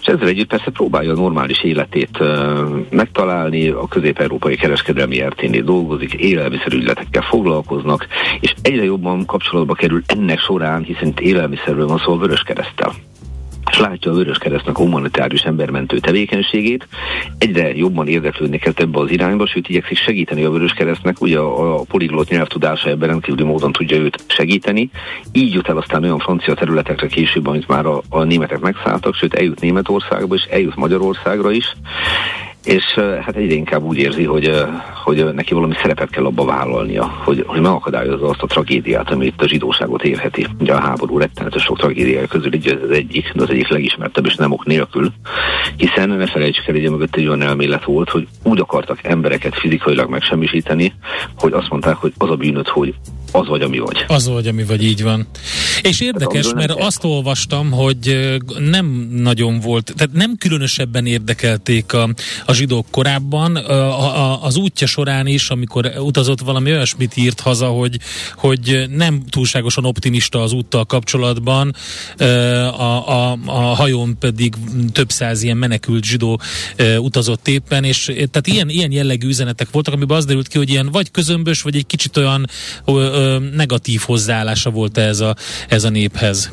És 0.00 0.06
ezzel 0.06 0.28
együtt 0.28 0.48
persze 0.48 0.70
próbálja 0.70 1.12
a 1.12 1.16
normális 1.16 1.62
életét 1.62 2.20
uh, 2.20 2.58
megtalálni, 2.90 3.68
a 3.68 3.88
közép-európai 3.88 4.56
kereskedelmi 4.56 5.22
RT-nél 5.22 5.62
dolgozik, 5.62 6.12
élelmiszerügyletekkel 6.12 7.22
foglalkoznak, 7.22 8.06
és 8.40 8.54
egyre 8.62 8.84
jobban 8.84 9.26
kapcsolatba 9.26 9.74
kerül 9.74 10.02
ennek 10.06 10.38
során, 10.38 10.82
hiszen 10.82 11.08
itt 11.08 11.20
élelmiszerről 11.20 11.86
van 11.86 11.98
szó 11.98 12.12
a 12.12 12.18
Vörös 12.18 12.42
és 13.70 13.78
látja 13.78 14.10
a 14.10 14.14
Vörös 14.14 14.38
Keresztnek 14.38 14.76
humanitárius 14.76 15.42
embermentő 15.42 15.98
tevékenységét, 15.98 16.88
egyre 17.38 17.76
jobban 17.76 18.08
érdeklődni 18.08 18.58
kell 18.58 18.72
ebbe 18.76 18.98
az 18.98 19.10
irányba, 19.10 19.46
sőt 19.46 19.68
igyekszik 19.68 19.96
segíteni 19.96 20.44
a 20.44 20.50
Vörös 20.50 20.72
Keresztnek, 20.72 21.20
ugye 21.20 21.38
a, 21.38 21.78
a 21.78 21.82
poliglot 21.88 22.28
nyelvtudása 22.28 22.88
ebben 22.88 23.08
rendkívüli 23.08 23.44
módon 23.44 23.72
tudja 23.72 23.96
őt 23.96 24.24
segíteni, 24.26 24.90
így 25.32 25.54
jut 25.54 25.68
el 25.68 25.76
aztán 25.76 26.02
olyan 26.02 26.18
francia 26.18 26.54
területekre 26.54 27.06
később, 27.06 27.46
amit 27.46 27.68
már 27.68 27.86
a, 27.86 28.02
a 28.08 28.22
németek 28.22 28.60
megszálltak, 28.60 29.14
sőt 29.14 29.34
eljut 29.34 29.60
Németországba, 29.60 30.34
és 30.34 30.42
eljut 30.50 30.76
Magyarországra 30.76 31.50
is, 31.50 31.76
és 32.68 32.84
hát 32.94 33.36
egyre 33.36 33.54
inkább 33.54 33.82
úgy 33.82 33.98
érzi, 33.98 34.24
hogy, 34.24 34.64
hogy 35.04 35.34
neki 35.34 35.54
valami 35.54 35.74
szerepet 35.80 36.10
kell 36.10 36.24
abba 36.24 36.44
vállalnia, 36.44 37.04
hogy, 37.24 37.44
hogy 37.46 37.60
megakadályozza 37.60 38.26
azt 38.26 38.42
a 38.42 38.46
tragédiát, 38.46 39.10
ami 39.10 39.26
itt 39.26 39.42
a 39.42 39.48
zsidóságot 39.48 40.04
érheti. 40.04 40.46
Ugye 40.60 40.74
a 40.74 40.80
háború 40.80 41.18
rettenetes 41.18 41.62
sok 41.62 41.78
tragédiája 41.78 42.26
közül 42.26 42.54
így 42.54 42.78
az 42.84 42.90
egyik, 42.90 43.32
de 43.34 43.42
az 43.42 43.50
egyik 43.50 43.68
legismertebb, 43.68 44.26
és 44.26 44.34
nem 44.34 44.52
ok 44.52 44.64
nélkül, 44.64 45.12
hiszen 45.76 46.08
ne 46.08 46.26
felejtsük 46.26 46.66
el, 46.66 46.74
hogy 46.74 46.90
mögött 46.90 47.16
egy 47.16 47.26
olyan 47.26 47.42
elmélet 47.42 47.84
volt, 47.84 48.10
hogy 48.10 48.28
úgy 48.42 48.60
akartak 48.60 48.98
embereket 49.02 49.54
fizikailag 49.54 50.10
megsemmisíteni, 50.10 50.92
hogy 51.36 51.52
azt 51.52 51.70
mondták, 51.70 51.96
hogy 51.96 52.12
az 52.18 52.30
a 52.30 52.36
bűnöd, 52.36 52.68
hogy 52.68 52.94
az 53.32 53.46
vagy, 53.46 53.62
ami 53.62 53.78
vagy. 53.78 54.04
Az 54.06 54.28
vagy, 54.28 54.46
ami 54.46 54.64
vagy, 54.64 54.84
így 54.84 55.02
van. 55.02 55.26
És 55.82 56.00
érdekes, 56.00 56.52
mert 56.54 56.70
azt 56.70 57.04
olvastam, 57.04 57.70
hogy 57.70 58.36
nem 58.58 59.08
nagyon 59.12 59.60
volt, 59.60 59.92
tehát 59.96 60.14
nem 60.14 60.36
különösebben 60.36 61.06
érdekelték 61.06 61.92
a, 61.92 62.08
a 62.46 62.52
zsidók 62.52 62.86
korábban. 62.90 63.56
A, 63.56 64.32
a, 64.32 64.42
az 64.42 64.56
útja 64.56 64.86
során 64.86 65.26
is, 65.26 65.50
amikor 65.50 65.92
utazott 65.98 66.40
valami 66.40 66.70
olyasmit 66.70 67.16
írt 67.16 67.40
haza, 67.40 67.66
hogy, 67.66 67.98
hogy 68.36 68.84
nem 68.90 69.22
túlságosan 69.30 69.84
optimista 69.84 70.42
az 70.42 70.52
úttal 70.52 70.84
kapcsolatban, 70.84 71.74
a, 72.18 73.08
a, 73.08 73.38
a 73.46 73.74
hajón 73.74 74.16
pedig 74.18 74.54
több 74.92 75.10
száz 75.10 75.42
ilyen 75.42 75.56
menekült 75.56 76.04
zsidó 76.04 76.40
utazott 76.98 77.48
éppen, 77.48 77.84
és 77.84 78.04
tehát 78.04 78.46
ilyen, 78.46 78.68
ilyen 78.68 78.92
jellegű 78.92 79.28
üzenetek 79.28 79.70
voltak, 79.70 79.94
amiben 79.94 80.16
az 80.16 80.24
derült 80.24 80.48
ki, 80.48 80.58
hogy 80.58 80.70
ilyen 80.70 80.88
vagy 80.92 81.10
közömbös, 81.10 81.62
vagy 81.62 81.76
egy 81.76 81.86
kicsit 81.86 82.16
olyan 82.16 82.46
negatív 83.54 84.00
hozzáállása 84.04 84.70
volt 84.70 84.98
ez 84.98 85.20
a, 85.20 85.34
ez 85.68 85.84
a 85.84 85.90
néphez. 85.90 86.52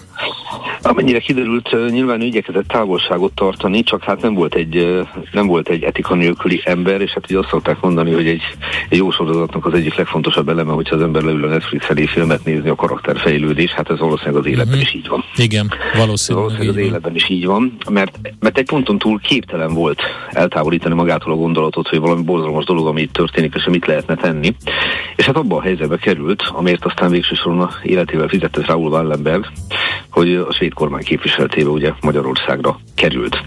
Amennyire 0.82 1.20
kiderült, 1.20 1.92
nyilván 1.92 2.22
ő 2.22 2.26
igyekezett 2.26 2.68
távolságot 2.68 3.34
tartani, 3.34 3.84
csak 3.84 4.04
hát 4.04 4.22
nem 4.22 4.34
volt 4.34 4.56
egy, 4.56 5.04
nem 5.32 5.48
volt 5.48 5.70
egy 5.70 5.84
etika 5.84 6.16
nélküli 6.16 6.62
ember, 6.66 7.02
és 7.02 7.12
hát 7.12 7.26
ugye 7.30 7.40
azt 7.40 7.50
szokták 7.50 7.82
mondani, 7.82 8.12
hogy 8.12 8.28
egy, 8.28 8.42
egy 8.90 8.98
jó 8.98 9.12
sorozatnak 9.12 9.66
az 9.66 9.74
egyik 9.74 9.96
legfontosabb 9.96 10.50
eleme, 10.50 10.72
hogyha 10.72 10.96
az 10.96 11.02
ember 11.02 11.22
leül 11.22 11.44
a 11.44 11.48
Netflix 11.48 11.90
elé 11.90 12.06
filmet 12.06 12.46
nézni, 12.46 12.70
a 12.70 12.76
karakterfejlődés, 12.76 13.72
hát 13.72 13.90
ez 13.90 14.00
valószínűleg 14.00 14.40
az 14.40 14.46
életben 14.46 14.68
uh-huh. 14.68 14.82
is 14.82 14.94
így 14.94 15.08
van. 15.08 15.24
Igen, 15.36 15.72
valószínűleg. 15.98 16.48
Valószínűleg 16.48 16.84
az 16.84 16.90
életben 16.90 17.16
is 17.16 17.30
így 17.30 17.46
van, 17.46 17.78
mert, 17.90 18.20
mert 18.40 18.58
egy 18.58 18.66
ponton 18.66 18.98
túl 18.98 19.20
képtelen 19.20 19.74
volt 19.74 20.02
eltávolítani 20.30 20.96
magától 20.96 21.32
a 21.32 21.36
gondolatot, 21.36 21.88
hogy 21.88 22.00
valami 22.00 22.24
borzalmas 22.24 22.66
dolog, 22.66 22.88
ami 22.88 23.02
itt 23.02 23.14
történik, 23.14 23.54
és 23.56 23.66
mit 23.70 23.86
lehetne 23.86 24.16
tenni. 24.16 24.56
És 25.16 25.26
hát 25.26 25.36
abban 25.36 25.58
a 25.58 25.62
helyzetbe 25.62 25.98
került, 25.98 26.44
amért 26.56 26.86
aztán 26.86 27.10
végső 27.10 27.36
a 27.52 27.74
életével 27.84 28.28
fizetett 28.28 28.66
Raúl 28.66 28.92
Wallenberg, 28.92 29.46
hogy 30.10 30.36
a 30.36 30.54
svéd 30.54 30.74
kormány 30.74 31.04
képviseletébe 31.04 31.70
ugye 31.70 31.92
Magyarországra 32.02 32.80
került. 32.96 33.42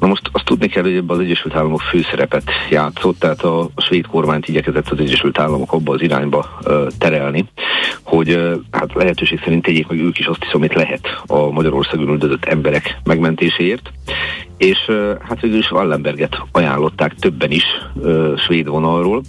Na 0.00 0.06
most 0.06 0.28
azt 0.32 0.44
tudni 0.44 0.68
kell, 0.68 0.82
hogy 0.82 0.96
ebben 0.96 1.16
az 1.16 1.22
Egyesült 1.22 1.54
Államok 1.54 1.80
főszerepet 1.80 2.50
játszott, 2.70 3.18
tehát 3.18 3.42
a, 3.42 3.68
svéd 3.76 4.06
kormányt 4.06 4.48
igyekezett 4.48 4.88
az 4.88 4.98
Egyesült 4.98 5.38
Államok 5.38 5.72
abba 5.72 5.92
az 5.92 6.02
irányba 6.02 6.58
uh, 6.62 6.86
terelni, 6.98 7.44
hogy 8.02 8.30
uh, 8.30 8.54
hát 8.70 8.94
lehetőség 8.94 9.40
szerint 9.44 9.62
tegyék 9.62 9.86
meg 9.86 9.98
ők 9.98 10.18
is 10.18 10.26
azt 10.26 10.42
hiszem, 10.42 10.56
amit 10.60 10.74
lehet 10.74 11.22
a 11.26 11.50
Magyarországon 11.50 12.08
üldözött 12.08 12.44
emberek 12.44 12.98
megmentéséért, 13.04 13.90
és 14.56 14.78
hát 15.20 15.40
végül 15.40 15.58
is 15.58 15.70
Wallenberget 15.70 16.42
ajánlották 16.52 17.14
többen 17.14 17.50
is 17.50 17.64
uh, 17.94 18.38
svéd 18.38 18.68
vonalról. 18.68 19.22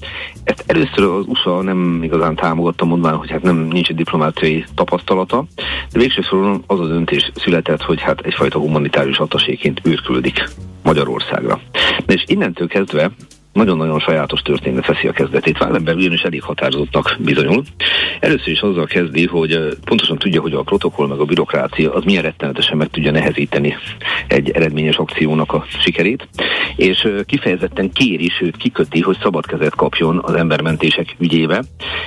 Ezt 0.43 0.63
először 0.67 1.03
az 1.03 1.25
USA 1.27 1.61
nem 1.61 2.03
igazán 2.03 2.35
támogatta, 2.35 2.85
mondván, 2.85 3.15
hogy 3.15 3.31
hát 3.31 3.41
nem 3.41 3.55
nincs 3.55 3.89
egy 3.89 3.95
diplomáciai 3.95 4.65
tapasztalata, 4.75 5.45
de 5.91 5.99
végső 5.99 6.21
soron 6.21 6.63
az 6.67 6.79
a 6.79 6.87
döntés 6.87 7.31
született, 7.35 7.81
hogy 7.81 8.01
hát 8.01 8.21
egyfajta 8.21 8.59
humanitárius 8.59 9.19
ataséként 9.19 9.81
űrküldik 9.87 10.49
Magyarországra. 10.83 11.59
De 12.05 12.13
és 12.13 12.23
innentől 12.25 12.67
kezdve 12.67 13.11
nagyon-nagyon 13.57 13.99
sajátos 13.99 14.41
történet 14.41 14.85
veszi 14.85 15.07
a 15.07 15.11
kezdetét. 15.11 15.59
Wallenberg 15.59 15.97
ugyanis 15.97 16.21
elég 16.21 16.43
határozottnak 16.43 17.17
bizonyul. 17.19 17.63
Először 18.19 18.47
is 18.47 18.59
azzal 18.59 18.85
kezdi, 18.85 19.25
hogy 19.25 19.77
pontosan 19.85 20.17
tudja, 20.17 20.41
hogy 20.41 20.53
a 20.53 20.61
protokoll 20.61 21.07
meg 21.07 21.19
a 21.19 21.25
bürokrácia 21.25 21.93
az 21.93 22.03
milyen 22.03 22.23
rettenetesen 22.23 22.77
meg 22.77 22.87
tudja 22.89 23.11
nehezíteni 23.11 23.75
egy 24.27 24.49
eredményes 24.49 24.95
akciónak 24.95 25.53
a 25.53 25.65
sikerét, 25.83 26.27
és 26.75 27.07
kifejezetten 27.25 27.91
kéri, 27.91 28.29
sőt 28.29 28.57
kiköti, 28.57 29.01
hogy 29.01 29.17
szabad 29.21 29.45
kezet 29.45 29.75
kapjon 29.75 30.19
az 30.23 30.33
embermentések 30.33 31.15
ügyébe, 31.19 31.63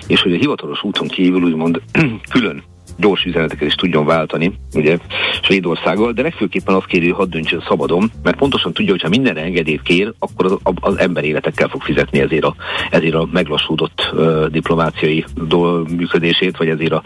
és 0.07 0.23
hogy 0.23 0.33
a 0.33 0.38
hivatalos 0.38 0.83
úton 0.83 1.09
kívül 1.09 1.42
úgymond 1.42 1.80
külön 2.33 2.62
gyors 3.00 3.25
üzeneteket 3.25 3.69
is 3.69 3.75
tudjon 3.75 4.04
váltani, 4.04 4.52
ugye 4.75 4.99
Svédországgal, 5.42 6.12
de 6.12 6.23
legfőképpen 6.23 6.75
azt 6.75 6.87
kéri, 6.87 7.07
hogy 7.07 7.16
hadd 7.16 7.30
döntsön 7.30 7.64
szabadon, 7.69 8.11
mert 8.23 8.37
pontosan 8.37 8.73
tudja, 8.73 8.92
hogy 8.92 9.02
ha 9.02 9.09
minden 9.09 9.37
engedélyt 9.37 9.83
kér, 9.83 10.12
akkor 10.19 10.47
az, 10.47 10.73
az 10.80 10.99
ember 10.99 11.25
életekkel 11.25 11.69
fog 11.69 11.83
fizetni 11.83 12.21
ezért 12.21 12.45
a, 12.45 12.54
ezért 12.90 13.14
a 13.14 13.28
meglassúdott 13.33 14.11
uh, 14.12 14.47
diplomáciai 14.47 15.25
do, 15.35 15.83
működését, 15.97 16.57
vagy 16.57 16.69
ezért 16.69 16.92
a, 16.92 17.02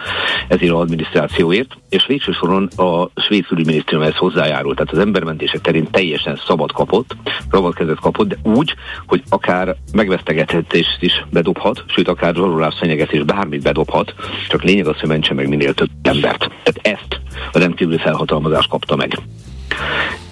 ezért 0.48 0.72
a 0.72 0.78
adminisztrációért, 0.78 1.76
és 1.88 2.06
végső 2.06 2.32
soron 2.32 2.68
a 2.76 3.08
svéd 3.20 3.46
külügyminisztérium 3.46 4.02
ehhez 4.02 4.16
hozzájárult, 4.16 4.76
tehát 4.76 4.92
az 4.92 4.98
embermentések 4.98 5.60
terén 5.60 5.90
teljesen 5.90 6.40
szabad 6.46 6.72
kapott, 6.72 7.16
szabad 7.50 7.74
kezet 7.74 8.00
kapott, 8.00 8.28
de 8.28 8.36
úgy, 8.42 8.74
hogy 9.06 9.22
akár 9.28 9.76
megvesztegethetést 9.92 10.96
is 11.00 11.24
bedobhat, 11.30 11.84
sőt 11.86 12.08
akár 12.08 12.34
zsarolás 12.34 12.74
fenyegetés 12.78 13.22
bármit 13.22 13.62
bedobhat, 13.62 14.14
csak 14.48 14.62
lényeg 14.62 14.86
az, 14.86 15.00
hogy 15.00 15.08
mentse 15.08 15.34
meg 15.34 15.48
minél 15.48 15.74
több 15.74 15.83
embert. 16.02 16.38
Tehát 16.38 16.78
ezt 16.82 17.20
a 17.52 17.58
rendkívüli 17.58 17.98
felhatalmazást 17.98 18.68
kapta 18.68 18.96
meg 18.96 19.18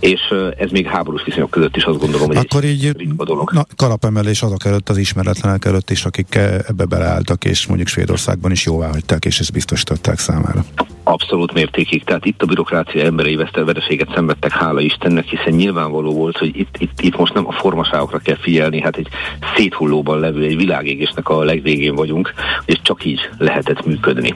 és 0.03 0.21
ez 0.59 0.71
még 0.71 0.87
háborús 0.87 1.23
viszonyok 1.25 1.51
között 1.51 1.77
is 1.77 1.85
azt 1.85 1.99
gondolom, 1.99 2.27
hogy 2.27 2.37
Akkor 2.37 2.65
így 2.65 3.15
dolog. 3.17 3.53
Na, 3.53 3.65
kalapemelés 3.77 4.43
azok 4.43 4.65
előtt, 4.65 4.89
az 4.89 4.97
ismeretlenek 4.97 5.65
előtt 5.65 5.91
is, 5.91 6.05
akik 6.05 6.35
ebbe 6.69 6.85
beleálltak, 6.85 7.45
és 7.45 7.67
mondjuk 7.67 7.89
Svédországban 7.89 8.51
is 8.51 8.65
jóvá 8.65 8.89
hagyták, 8.89 9.25
és 9.25 9.41
ezt 9.41 9.53
biztosították 9.53 10.19
számára. 10.19 10.65
Abszolút 11.05 11.53
mértékig. 11.53 12.05
Tehát 12.05 12.25
itt 12.25 12.43
a 12.43 12.47
bürokrácia 12.47 13.05
emberei 13.05 13.37
vesztevereséget 13.37 14.13
szenvedtek, 14.15 14.53
hála 14.53 14.81
Istennek, 14.81 15.25
hiszen 15.25 15.53
nyilvánvaló 15.53 16.13
volt, 16.13 16.39
hogy 16.39 16.57
itt, 16.57 16.77
itt, 16.79 17.01
itt 17.01 17.17
most 17.17 17.35
nem 17.35 17.47
a 17.47 17.53
formaságokra 17.53 18.19
kell 18.19 18.39
figyelni, 18.41 18.81
hát 18.81 18.97
egy 18.97 19.09
széthullóban 19.57 20.21
levő, 20.21 20.43
egy 20.43 20.57
világégésnek 20.57 21.29
a 21.29 21.43
legvégén 21.43 21.95
vagyunk, 21.95 22.33
és 22.65 22.81
csak 22.83 23.05
így 23.05 23.21
lehetett 23.39 23.87
működni. 23.87 24.35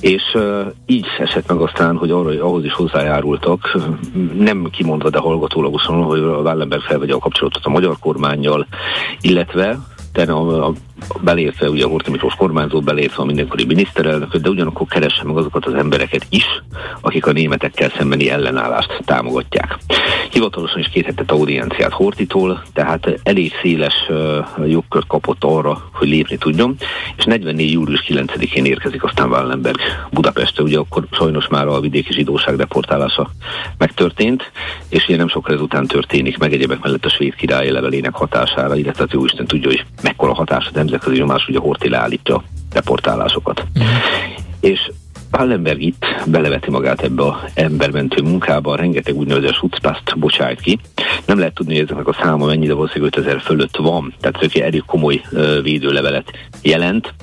És 0.00 0.22
uh, 0.34 0.66
így 0.86 1.06
esett 1.18 1.48
meg 1.48 1.58
aztán, 1.58 1.96
hogy 1.96 2.10
arra, 2.10 2.44
ahhoz 2.44 2.64
is 2.64 2.72
hozzájárultak, 2.72 3.78
nem 4.38 4.68
kimondva, 4.70 5.10
de 5.10 5.18
hallgatólagosan, 5.18 6.02
hogy 6.02 6.18
a 6.18 6.40
Wallenberg 6.40 6.82
felvegye 6.82 7.14
a 7.14 7.18
kapcsolatot 7.18 7.64
a 7.64 7.70
magyar 7.70 7.96
kormányjal, 8.00 8.66
illetve 9.20 9.78
a, 10.28 10.66
a 10.66 10.72
belépve 11.20 11.68
ugye 11.68 11.84
a 11.84 11.88
Horthy 11.88 12.18
kormányzó, 12.36 12.80
belépve 12.80 13.22
a 13.22 13.24
mindenkori 13.24 13.64
miniszterelnököt, 13.64 14.42
de 14.42 14.48
ugyanakkor 14.48 14.86
keresse 14.86 15.24
meg 15.24 15.36
azokat 15.36 15.66
az 15.66 15.74
embereket 15.74 16.26
is, 16.28 16.44
akik 17.00 17.26
a 17.26 17.32
németekkel 17.32 17.92
szembeni 17.96 18.30
ellenállást 18.30 19.02
támogatják. 19.04 19.78
Hivatalosan 20.30 20.78
is 20.78 20.88
kérhetett 20.88 21.30
audienciát 21.30 21.92
Hortitól, 21.92 22.62
tehát 22.72 23.20
elég 23.22 23.52
széles 23.62 23.94
jogkört 24.66 25.06
kapott 25.06 25.44
arra, 25.44 25.88
hogy 25.92 26.08
lépni 26.08 26.36
tudjon, 26.36 26.76
és 27.16 27.24
44. 27.24 27.72
július 27.72 28.04
9-én 28.08 28.64
érkezik 28.64 29.04
aztán 29.04 29.28
Wallenberg 29.28 29.78
Budapestre, 30.10 30.62
ugye 30.62 30.78
akkor 30.78 31.06
sajnos 31.10 31.48
már 31.48 31.66
a 31.66 31.80
vidéki 31.80 32.12
zsidóság 32.12 32.56
deportálása 32.56 33.30
megtörtént, 33.78 34.50
és 34.88 35.04
ugye 35.04 35.16
nem 35.16 35.28
sokkal 35.28 35.54
ezután 35.54 35.86
történik 35.86 36.38
meg 36.38 36.52
egyebek 36.52 36.82
mellett 36.82 37.04
a 37.04 37.08
svéd 37.08 37.34
király 37.34 37.70
levelének 37.70 38.14
hatására, 38.14 38.76
illetve 38.76 39.04
az 39.08 39.24
Isten 39.24 39.46
tudja, 39.46 39.68
hogy 39.68 39.84
mekkora 40.02 40.34
hatása 40.34 40.70
nemzetközi 40.92 41.20
nyomás, 41.20 41.48
ugye 41.48 41.58
Horti 41.58 41.88
leállítja 41.88 42.42
deportálásokat. 42.72 43.64
Mm. 43.78 43.82
És 44.60 44.90
Pallenberg 45.32 45.82
itt 45.82 46.04
beleveti 46.26 46.70
magát 46.70 47.02
ebbe 47.02 47.22
a 47.22 47.44
embermentő 47.54 48.22
munkába, 48.22 48.76
rengeteg 48.76 49.14
úgynevezett 49.14 49.54
schutzpaszt 49.54 50.18
bocsájt 50.18 50.60
ki. 50.60 50.78
Nem 51.26 51.38
lehet 51.38 51.54
tudni, 51.54 51.74
hogy 51.74 51.82
ezeknek 51.82 52.08
a 52.08 52.16
száma 52.22 52.46
mennyire 52.46 52.74
valószínűleg 52.74 53.12
5000 53.16 53.40
fölött 53.40 53.76
van, 53.76 54.14
tehát 54.20 54.42
ez 54.42 54.62
elég 54.62 54.82
komoly 54.86 55.22
védőlevelet 55.62 56.30
jelent. 56.62 57.14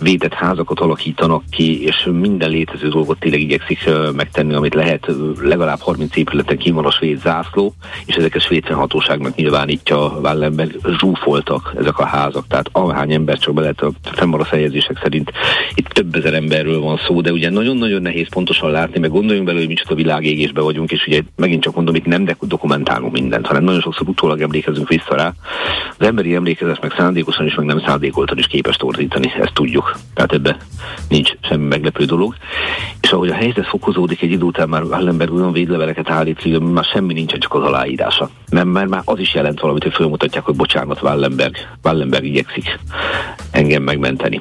Védett 0.00 0.32
házakat 0.32 0.80
alakítanak 0.80 1.42
ki, 1.50 1.84
és 1.84 2.08
minden 2.12 2.50
létező 2.50 2.88
dolgot 2.88 3.18
tényleg 3.18 3.40
igyekszik 3.40 3.90
megtenni, 4.16 4.54
amit 4.54 4.74
lehet. 4.74 5.06
Legalább 5.40 5.80
30 5.80 6.16
épületen 6.16 6.58
kín 6.58 6.74
van 6.74 6.84
a 6.84 6.90
svéd 6.90 7.20
zászló, 7.20 7.74
és 8.06 8.14
ezeket 8.14 8.42
svéd 8.42 8.66
hatóságnak 8.66 9.34
nyilvánítja 9.34 10.18
Wallenberg. 10.22 10.74
Zsúfoltak 10.98 11.74
ezek 11.78 11.98
a 11.98 12.06
házak, 12.06 12.46
tehát 12.46 12.68
ahány 12.72 13.12
ember 13.12 13.38
csak 13.38 13.54
be 13.54 13.60
lehet 13.60 13.80
a 13.80 13.90
fennmaradt 14.02 14.56
szerint 15.02 15.32
itt 15.74 15.88
több 15.88 16.14
ezer 16.14 16.34
emberről 16.34 16.80
van 16.80 17.00
szó, 17.06 17.20
de 17.20 17.32
ugye 17.32 17.50
nagyon-nagyon 17.58 18.02
nehéz 18.02 18.28
pontosan 18.28 18.70
látni, 18.70 19.00
meg 19.00 19.10
gondoljunk 19.10 19.46
bele, 19.46 19.58
hogy 19.58 19.68
micsoda 19.68 19.94
világégésbe 19.94 20.60
vagyunk, 20.60 20.90
és 20.90 21.06
ugye 21.06 21.22
megint 21.36 21.62
csak 21.62 21.74
mondom, 21.74 21.94
itt 21.94 22.04
nem 22.04 22.28
dokumentálunk 22.40 23.12
mindent, 23.12 23.46
hanem 23.46 23.64
nagyon 23.64 23.80
sokszor 23.80 24.08
utólag 24.08 24.40
emlékezünk 24.40 24.88
vissza 24.88 25.14
rá. 25.14 25.32
Az 25.98 26.06
emberi 26.06 26.34
emlékezet 26.34 26.80
meg 26.80 26.94
szándékosan 26.96 27.46
is, 27.46 27.54
meg 27.54 27.66
nem 27.66 27.82
szándékoltan 27.86 28.38
is 28.38 28.46
képes 28.46 28.76
torzítani, 28.76 29.32
ezt 29.40 29.54
tudjuk. 29.54 29.98
Tehát 30.14 30.32
ebbe 30.32 30.56
nincs 31.08 31.32
semmi 31.40 31.66
meglepő 31.66 32.04
dolog. 32.04 32.34
És 33.00 33.10
ahogy 33.10 33.28
a 33.28 33.34
helyzet 33.34 33.66
fokozódik, 33.66 34.22
egy 34.22 34.30
idő 34.30 34.44
után 34.44 34.68
már 34.68 34.82
Wallenberg 34.82 35.32
olyan 35.32 35.52
védleveleket 35.52 36.10
állít, 36.10 36.42
hogy 36.42 36.60
már 36.60 36.84
semmi 36.84 37.12
nincsen, 37.12 37.40
csak 37.40 37.54
az 37.54 37.62
aláírása. 37.62 38.30
Mert, 38.50 38.66
mert 38.66 38.88
már 38.88 39.02
az 39.04 39.18
is 39.18 39.34
jelent 39.34 39.60
valamit, 39.60 39.82
hogy 39.82 39.94
fölmutatják, 39.94 40.44
hogy 40.44 40.56
bocsánat, 40.56 41.02
Wallenberg, 41.02 41.56
Wallenberg 41.82 42.24
igyekszik 42.24 42.78
engem 43.50 43.82
megmenteni. 43.82 44.40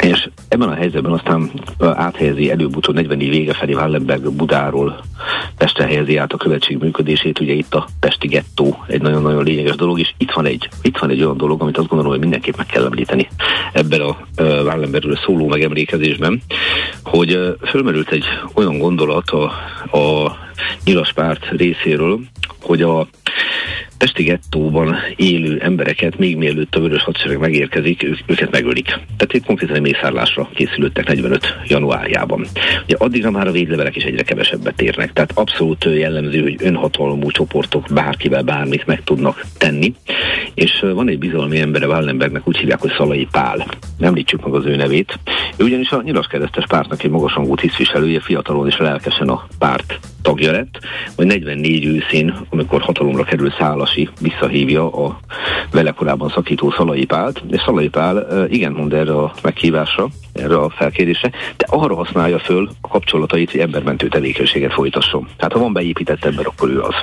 És 0.00 0.28
ebben 0.48 0.68
a 0.68 0.74
helyzetben 0.74 1.12
aztán 1.12 1.50
áthelyezi 1.78 2.50
előbb-utóbb 2.50 2.94
40 2.94 3.20
év 3.20 3.30
vége 3.30 3.54
felé 3.54 3.72
Wallenberg 3.72 4.30
Budáról 4.32 5.00
Pestre 5.58 5.84
helyezi 5.84 6.16
át 6.16 6.32
a 6.32 6.36
követség 6.36 6.78
működését, 6.78 7.40
ugye 7.40 7.52
itt 7.52 7.74
a 7.74 7.86
Pesti 8.00 8.26
gettó 8.26 8.84
egy 8.86 9.02
nagyon-nagyon 9.02 9.44
lényeges 9.44 9.74
dolog, 9.76 9.98
és 9.98 10.12
itt 10.16 10.30
van 10.30 10.46
egy, 10.46 10.68
itt 10.82 10.98
van 10.98 11.10
egy 11.10 11.22
olyan 11.22 11.36
dolog, 11.36 11.62
amit 11.62 11.78
azt 11.78 11.88
gondolom, 11.88 12.12
hogy 12.12 12.20
mindenképp 12.20 12.56
meg 12.56 12.66
kell 12.66 12.84
említeni 12.84 13.28
ebben 13.72 14.00
a 14.00 14.16
Wallenbergről 14.36 15.18
szóló 15.24 15.46
megemlékezésben, 15.48 16.42
hogy 17.02 17.56
fölmerült 17.66 18.10
egy 18.10 18.24
olyan 18.54 18.78
gondolat 18.78 19.30
a, 19.30 19.44
a 19.98 20.36
nyilaspárt 20.84 21.48
részéről, 21.50 22.20
hogy 22.60 22.82
a 22.82 23.06
Pesti 24.00 24.22
gettóban 24.22 24.96
élő 25.16 25.58
embereket 25.58 26.18
még 26.18 26.36
mielőtt 26.36 26.74
a 26.74 26.80
vörös 26.80 27.02
hadsereg 27.02 27.38
megérkezik, 27.38 28.02
ők, 28.02 28.18
őket 28.26 28.50
megölik. 28.50 28.86
Tehát 28.86 29.32
itt 29.32 29.44
konkrétan 29.44 29.80
mészárlásra 29.80 30.48
készülöttek 30.54 31.06
45 31.06 31.56
januárjában. 31.66 32.46
Ugye 32.84 32.96
addigra 32.98 33.30
már 33.30 33.46
a 33.46 33.50
védlevelek 33.50 33.96
is 33.96 34.02
egyre 34.02 34.22
kevesebbet 34.22 34.80
érnek, 34.80 35.12
tehát 35.12 35.32
abszolút 35.34 35.84
jellemző, 35.84 36.42
hogy 36.42 36.56
önhatalmú 36.58 37.30
csoportok 37.30 37.86
bárkivel 37.94 38.42
bármit 38.42 38.86
meg 38.86 39.02
tudnak 39.04 39.44
tenni. 39.58 39.94
És 40.54 40.84
van 40.94 41.08
egy 41.08 41.18
bizalmi 41.18 41.58
embere 41.58 41.86
Wallenbergnek, 41.86 42.48
úgy 42.48 42.56
hívják, 42.56 42.80
hogy 42.80 42.92
Szalai 42.96 43.28
Pál. 43.30 43.66
Említsük 43.98 44.44
meg 44.44 44.54
az 44.54 44.66
ő 44.66 44.76
nevét. 44.76 45.18
Ő 45.56 45.64
ugyanis 45.64 45.90
a 45.90 46.02
nyilaskeresztes 46.02 46.64
pártnak 46.66 47.02
egy 47.02 47.10
magasrangú 47.10 47.54
tisztviselője, 47.54 48.20
fiatalon 48.20 48.66
és 48.66 48.76
lelkesen 48.76 49.28
a 49.28 49.46
párt 49.58 49.98
tagja 50.22 50.52
lett, 50.52 50.78
vagy 51.16 51.26
44 51.26 51.84
őszén, 51.84 52.34
amikor 52.50 52.80
hatalomra 52.80 53.24
kerül 53.24 53.50
Szálasi, 53.90 54.08
visszahívja 54.20 54.92
a 54.92 55.20
vele 55.70 55.90
korábban 55.90 56.28
szakító 56.28 56.70
Szalai 56.70 57.04
Pált, 57.04 57.42
és 57.50 57.62
Szalai 57.64 57.88
Pál 57.88 58.46
igen 58.50 58.72
mond 58.72 58.92
erre 58.92 59.12
a 59.12 59.32
meghívásra, 59.42 60.08
erre 60.32 60.56
a 60.56 60.70
felkérésre, 60.70 61.30
de 61.56 61.66
arra 61.68 61.94
használja 61.94 62.38
föl 62.38 62.68
a 62.80 62.88
kapcsolatait, 62.88 63.50
hogy 63.50 63.60
embermentő 63.60 64.08
tevékenységet 64.08 64.72
folytasson. 64.72 65.28
Tehát 65.36 65.52
ha 65.52 65.58
van 65.58 65.72
beépített 65.72 66.24
ember, 66.24 66.46
akkor 66.46 66.68
ő 66.70 66.80
az. 66.80 66.94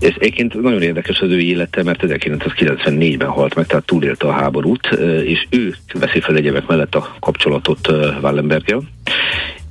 Ez 0.00 0.12
egyébként 0.18 0.62
nagyon 0.62 0.82
érdekes 0.82 1.20
az 1.20 1.30
ő 1.30 1.40
élete, 1.40 1.82
mert 1.82 2.02
1994-ben 2.06 3.28
halt 3.28 3.54
meg, 3.54 3.66
tehát 3.66 3.84
túlélte 3.84 4.26
a 4.26 4.32
háborút, 4.32 4.86
és 5.24 5.46
ő 5.50 5.74
veszi 5.94 6.20
fel 6.20 6.36
egyebek 6.36 6.66
mellett 6.66 6.94
a 6.94 7.14
kapcsolatot 7.20 7.88
Wallenberggel. 8.22 8.82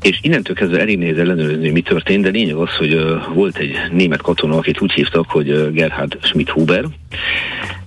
És 0.01 0.19
innentől 0.21 0.55
kezdve 0.55 0.79
elég 0.79 0.97
nehéz 0.97 1.17
ellenőrizni, 1.17 1.69
mi 1.69 1.81
történt, 1.81 2.23
de 2.23 2.29
lényeg 2.29 2.55
az, 2.55 2.75
hogy 2.75 2.93
uh, 2.93 3.33
volt 3.33 3.57
egy 3.57 3.75
német 3.91 4.21
katona, 4.21 4.57
akit 4.57 4.81
úgy 4.81 4.91
hívtak, 4.91 5.29
hogy 5.29 5.51
uh, 5.51 5.71
Gerhard 5.71 6.17
Schmidt-Huber, 6.21 6.85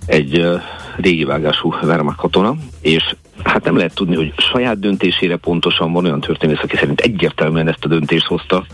egy 0.07 0.38
uh, 0.38 0.61
régi 0.97 1.25
vágású 1.25 1.75
Wehrmacht 1.83 2.16
katona, 2.16 2.54
és 2.81 3.14
hát 3.45 3.64
nem 3.64 3.76
lehet 3.76 3.95
tudni, 3.95 4.14
hogy 4.14 4.33
saját 4.37 4.78
döntésére 4.78 5.37
pontosan 5.37 5.92
van 5.92 6.04
olyan 6.04 6.21
történész, 6.21 6.62
aki 6.62 6.76
szerint 6.76 7.00
egyértelműen 7.00 7.69
ezt 7.69 7.85
a 7.85 7.88
döntést 7.88 8.26
hozta. 8.26 8.66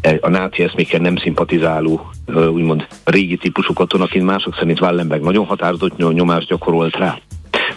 E, 0.00 0.18
a 0.20 0.28
náci 0.28 0.62
eszmékkel 0.62 1.00
nem 1.00 1.16
szimpatizáló, 1.16 2.10
úgymond 2.34 2.86
régi 3.04 3.36
típusú 3.36 3.72
katonaként, 3.72 4.24
mások 4.24 4.54
szerint 4.54 4.80
Wallenberg 4.80 5.22
nagyon 5.22 5.44
határozott 5.44 5.96
nyomást 5.96 6.48
gyakorolt 6.48 6.96
rá. 6.96 7.18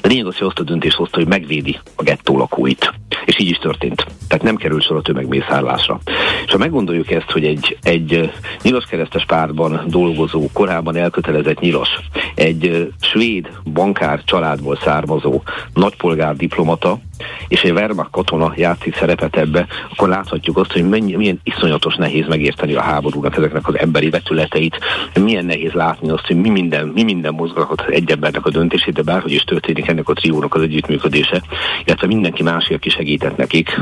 De 0.02 0.08
lényeg 0.08 0.26
az, 0.26 0.38
hogy 0.38 0.48
azt 0.48 0.60
a 0.60 0.64
döntést 0.64 0.96
hozta, 0.96 1.18
hogy 1.18 1.28
megvédi 1.28 1.80
a 1.96 2.04
gettó 2.04 2.38
lakóit. 2.38 2.94
És 3.26 3.40
így 3.40 3.50
is 3.50 3.58
történt. 3.58 4.06
Tehát 4.28 4.44
nem 4.44 4.56
kerül 4.56 4.82
sor 4.82 4.98
a 4.98 5.02
tömegmészárlásra. 5.02 6.00
És 6.46 6.52
ha 6.52 6.58
meggondoljuk 6.58 7.12
ezt, 7.12 7.32
hogy 7.32 7.46
egy, 7.46 7.78
egy 7.82 8.32
nyilaskeresztes 8.62 9.26
párban 9.26 9.84
dolgozó, 9.88 10.48
korábban 10.54 10.96
elkötelezett 10.96 11.60
nyilas, 11.60 11.90
egy 12.36 12.92
svéd 13.02 13.50
bankár 13.74 14.24
családból 14.24 14.80
származó 14.84 15.42
nagypolgár 15.74 16.36
diplomata, 16.36 17.00
és 17.48 17.62
egy 17.62 17.72
Wehrmacht 17.72 18.12
katona 18.12 18.54
játszik 18.56 18.96
szerepet 18.96 19.38
ebbe, 19.38 19.68
akkor 19.92 20.10
láthatjuk 20.10 20.58
azt, 20.58 20.72
hogy 20.72 20.90
mennyi, 20.90 21.16
milyen 21.16 21.40
iszonyatos 21.44 21.96
nehéz 21.96 22.28
megérteni 22.28 22.74
a 22.74 22.82
háborúnak 22.82 23.38
ezeknek 23.38 23.68
az 23.68 23.78
emberi 23.78 24.10
vetületeit, 24.10 24.80
milyen 25.20 25.46
nehéz 25.46 25.72
látni 25.72 26.10
azt, 26.10 26.26
hogy 26.26 26.36
mi 26.36 26.50
minden, 26.50 26.88
mi 26.88 27.04
minden 27.04 27.34
mozgathat 27.34 27.82
egy 27.90 28.12
embernek 28.12 28.46
a 28.46 28.50
döntését, 28.50 28.94
de 28.94 29.02
bárhogy 29.02 29.32
is 29.32 29.44
történik 29.44 29.88
ennek 29.90 30.10
a 30.10 30.14
triónak 30.14 30.56
az 30.56 30.62
együttműködése, 30.62 31.42
illetve 31.86 32.08
mindenki 32.08 32.44
másik, 32.44 32.76
aki 32.76 32.90
segített 32.90 33.38
nekik, 33.38 33.80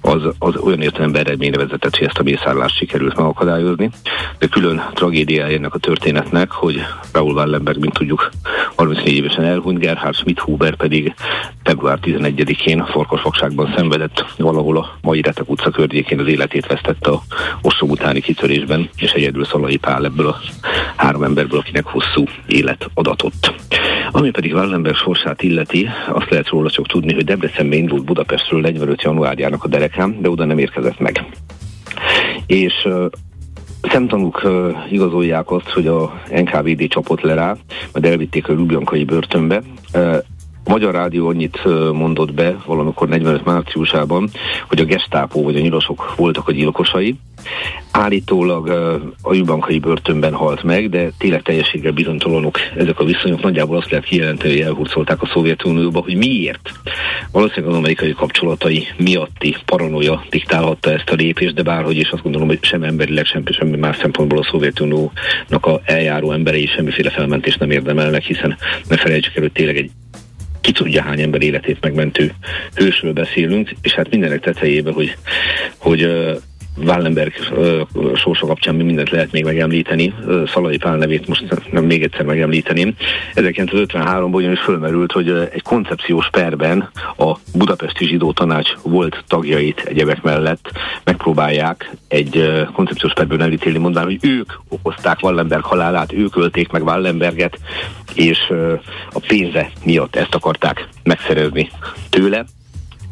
az, 0.00 0.22
az 0.38 0.56
olyan 0.56 0.80
értelemben 0.80 1.20
eredményre 1.20 1.56
vezetett, 1.56 1.96
hogy 1.96 2.06
ezt 2.06 2.18
a 2.18 2.22
mészárlást 2.22 2.76
sikerült 2.76 3.16
megakadályozni. 3.16 3.90
De 4.38 4.46
külön 4.46 4.82
tragédiája 4.94 5.56
ennek 5.56 5.74
a 5.74 5.78
történetnek, 5.78 6.50
hogy 6.50 6.80
Raúl 7.12 7.34
Wallenberg, 7.34 7.78
mint 7.78 7.92
tudjuk, 7.92 8.30
34 8.76 9.14
évesen 9.14 9.44
elhunyt, 9.44 9.78
Gerhard 9.78 10.14
Schmidt-Huber 10.14 10.76
pedig 10.76 11.14
február 11.62 11.98
11-én 12.02 12.84
farkasfogságban 12.84 13.72
szenvedett, 13.76 14.24
valahol 14.36 14.76
a 14.76 14.98
mai 15.00 15.22
Retek 15.22 15.50
utca 15.50 15.70
környékén 15.70 16.20
az 16.20 16.26
életét 16.26 16.66
vesztette 16.66 17.10
a 17.10 17.22
ostrom 17.62 17.90
utáni 17.90 18.20
kitörésben, 18.20 18.88
és 18.96 19.10
egyedül 19.10 19.44
Szalai 19.44 19.76
Pál 19.76 20.04
ebből 20.04 20.26
a 20.26 20.40
három 20.96 21.22
emberből, 21.22 21.58
akinek 21.58 21.84
hosszú 21.86 22.24
élet 22.46 22.90
adatott. 22.94 23.52
Ami 24.10 24.30
pedig 24.30 24.54
Wallenberg 24.54 24.96
sorsát 24.96 25.42
illeti, 25.42 25.88
azt 26.08 26.30
lehet 26.30 26.48
róla 26.48 26.70
csak 26.70 26.86
tudni, 26.86 27.14
hogy 27.14 27.24
Debrecenbe 27.24 27.76
indult 27.76 28.04
Budapestről 28.04 28.60
45. 28.60 29.02
januárjának 29.02 29.64
a 29.64 29.68
derekán, 29.68 30.16
de 30.20 30.30
oda 30.30 30.44
nem 30.44 30.58
érkezett 30.58 30.98
meg. 30.98 31.24
És 32.46 32.72
uh, 32.84 33.04
szemtanúk 33.82 34.44
uh, 34.44 34.74
igazolják 34.90 35.50
azt, 35.50 35.68
hogy 35.68 35.86
a 35.86 36.22
NKVD 36.30 36.88
csapott 36.88 37.20
le 37.20 37.34
rá, 37.34 37.56
majd 37.92 38.04
elvitték 38.04 38.48
a 38.48 38.52
Lubjankai 38.52 39.04
börtönbe. 39.04 39.62
Uh, 39.94 40.16
Magyar 40.64 40.94
Rádió 40.94 41.28
annyit 41.28 41.64
mondott 41.92 42.34
be 42.34 42.56
valamikor 42.66 43.08
45 43.08 43.44
márciusában, 43.44 44.28
hogy 44.68 44.80
a 44.80 44.84
gestápó 44.84 45.42
vagy 45.42 45.56
a 45.56 45.60
nyilosok 45.60 46.14
voltak 46.16 46.48
a 46.48 46.52
gyilkosai. 46.52 47.16
Állítólag 47.90 48.68
a 49.22 49.34
Jubankai 49.34 49.78
börtönben 49.78 50.34
halt 50.34 50.62
meg, 50.62 50.88
de 50.88 51.10
tényleg 51.18 51.42
teljességgel 51.42 51.92
bizonytalanok 51.92 52.58
ezek 52.76 53.00
a 53.00 53.04
viszonyok. 53.04 53.42
Nagyjából 53.42 53.76
azt 53.76 53.90
lehet 53.90 54.06
kijelenteni, 54.06 54.52
hogy 54.52 54.62
elhurcolták 54.62 55.22
a 55.22 55.30
Szovjetunióba, 55.32 56.00
hogy 56.00 56.16
miért. 56.16 56.70
Valószínűleg 57.32 57.70
az 57.70 57.78
amerikai 57.78 58.12
kapcsolatai 58.12 58.86
miatti 58.96 59.56
paranoia 59.64 60.24
diktálhatta 60.30 60.92
ezt 60.92 61.10
a 61.10 61.14
lépést, 61.14 61.54
de 61.54 61.62
bárhogy 61.62 61.96
is 61.96 62.10
azt 62.10 62.22
gondolom, 62.22 62.48
hogy 62.48 62.64
sem 62.64 62.82
emberileg, 62.82 63.24
sem 63.24 63.42
semmi 63.46 63.76
más 63.76 63.96
szempontból 63.96 64.38
a 64.38 64.48
Szovjetuniónak 64.50 65.66
a 65.66 65.80
eljáró 65.84 66.32
emberei 66.32 66.66
semmiféle 66.66 67.10
felmentést 67.10 67.58
nem 67.58 67.70
érdemelnek, 67.70 68.22
hiszen 68.22 68.56
ne 68.88 68.96
felejtsük 68.96 69.36
el, 69.36 69.42
hogy 69.42 69.52
tényleg 69.52 69.76
egy 69.76 69.90
ki 70.62 70.72
tudja 70.72 71.02
hány 71.02 71.20
ember 71.20 71.42
életét 71.42 71.80
megmentő 71.80 72.32
hősről 72.74 73.12
beszélünk, 73.12 73.70
és 73.82 73.92
hát 73.92 74.10
mindenek 74.10 74.40
tetejébe, 74.40 74.92
hogy, 74.92 75.16
hogy 75.76 76.08
Wallenberg 76.76 77.32
sorsa 78.14 78.46
kapcsán 78.46 78.74
mi 78.74 78.82
mindent 78.82 79.10
lehet 79.10 79.32
még 79.32 79.44
megemlíteni. 79.44 80.14
Szalai 80.46 80.76
Pál 80.76 80.96
nevét 80.96 81.28
most 81.28 81.62
nem 81.70 81.84
még 81.84 82.02
egyszer 82.02 82.24
megemlíteném. 82.24 82.94
1953-ban 83.34 84.34
ugyanis 84.34 84.60
fölmerült, 84.60 85.12
hogy 85.12 85.48
egy 85.52 85.62
koncepciós 85.62 86.30
perben 86.30 86.90
a 87.16 87.36
Budapesti 87.54 88.06
Zsidó 88.06 88.32
Tanács 88.32 88.70
volt 88.82 89.24
tagjait 89.26 89.80
egyebek 89.80 90.22
mellett 90.22 90.70
megpróbálják 91.04 91.90
egy 92.08 92.64
koncepciós 92.72 93.12
perből 93.12 93.42
elítélni, 93.42 93.78
mondván, 93.78 94.04
hogy 94.04 94.18
ők 94.20 94.52
okozták 94.68 95.22
Wallenberg 95.22 95.64
halálát, 95.64 96.12
ők 96.12 96.36
ölték 96.36 96.70
meg 96.70 96.82
Wallenberget, 96.82 97.58
és 98.14 98.38
a 99.12 99.20
pénze 99.26 99.70
miatt 99.84 100.16
ezt 100.16 100.34
akarták 100.34 100.88
megszerezni 101.02 101.70
tőle 102.10 102.44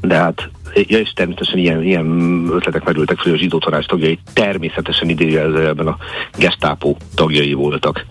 de 0.01 0.15
hát 0.15 0.51
ja, 0.75 0.99
és 0.99 1.13
természetesen 1.13 1.59
ilyen, 1.59 1.83
ilyen 1.83 2.49
ötletek 2.53 2.85
merültek 2.85 3.17
fel, 3.17 3.25
hogy 3.25 3.41
a 3.41 3.43
zsidó 3.43 3.59
tanács 3.59 3.87
tagjai 3.87 4.19
természetesen 4.33 5.09
idézőjelben 5.09 5.87
a 5.87 5.97
gestapo 6.39 6.97
tagjai 7.15 7.53
voltak. 7.53 8.05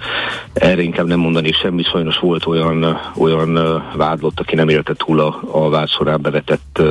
Erre 0.54 0.82
inkább 0.82 1.08
nem 1.08 1.20
mondani 1.20 1.52
semmi, 1.52 1.84
sajnos 1.84 2.18
volt 2.18 2.46
olyan, 2.46 3.00
olyan 3.18 3.84
vádlott, 3.96 4.40
aki 4.40 4.56
nem 4.56 4.70
élte 4.70 4.94
túl 4.94 5.20
a, 5.20 5.40
a 5.52 5.70
vád 5.70 5.90
során 5.90 6.22
bevetett 6.22 6.82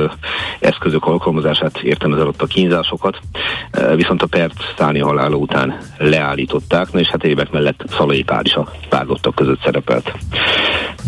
eszközök 0.59 1.05
alkalmazását, 1.05 1.79
értem 1.79 2.13
ezzel 2.13 2.27
ott 2.27 2.41
a 2.41 2.45
kínzásokat, 2.45 3.19
viszont 3.95 4.21
a 4.21 4.27
perc 4.27 4.53
Száni 4.77 4.99
halála 4.99 5.35
után 5.35 5.77
leállították, 5.97 6.91
na 6.91 6.99
és 6.99 7.07
hát 7.07 7.23
évek 7.23 7.51
mellett 7.51 7.83
Szalai 7.89 8.23
Pál 8.23 8.45
is 8.45 8.53
a 8.53 8.71
vádlottak 8.89 9.35
között 9.35 9.61
szerepelt. 9.63 10.13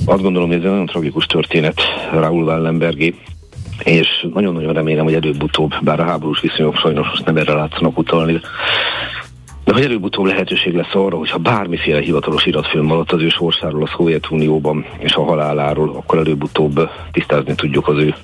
Azt 0.06 0.22
gondolom, 0.22 0.48
hogy 0.48 0.58
ez 0.58 0.64
egy 0.64 0.70
nagyon 0.70 0.86
tragikus 0.86 1.26
történet 1.26 1.82
Raúl 2.12 2.44
Wallenbergé, 2.44 3.16
és 3.84 4.28
nagyon-nagyon 4.34 4.74
remélem, 4.74 5.04
hogy 5.04 5.14
előbb-utóbb, 5.14 5.74
bár 5.82 6.00
a 6.00 6.06
háborús 6.06 6.42
viszonyok 6.42 6.78
sajnos 6.78 7.08
most 7.08 7.26
nem 7.26 7.38
erre 7.38 7.54
látszanak 7.54 7.98
utalni, 7.98 8.42
de 9.64 9.74
hogy 9.74 9.84
előbb-utóbb 9.84 10.26
lehetőség 10.26 10.74
lesz 10.74 10.94
arra, 10.94 11.18
hogyha 11.18 11.38
bármiféle 11.38 12.00
hivatalos 12.00 12.46
iratfilm 12.46 12.86
maradt 12.86 13.12
az 13.12 13.22
ő 13.22 13.30
sorsáról 13.30 13.84
a 13.84 13.92
Szovjetunióban 13.96 14.86
és 15.00 15.14
a 15.14 15.24
haláláról, 15.24 15.90
akkor 15.90 16.18
előbb-utóbb 16.18 16.90
tisztázni 17.12 17.56
tudjuk 17.56 17.88
az 17.88 17.98
ő 17.98 18.16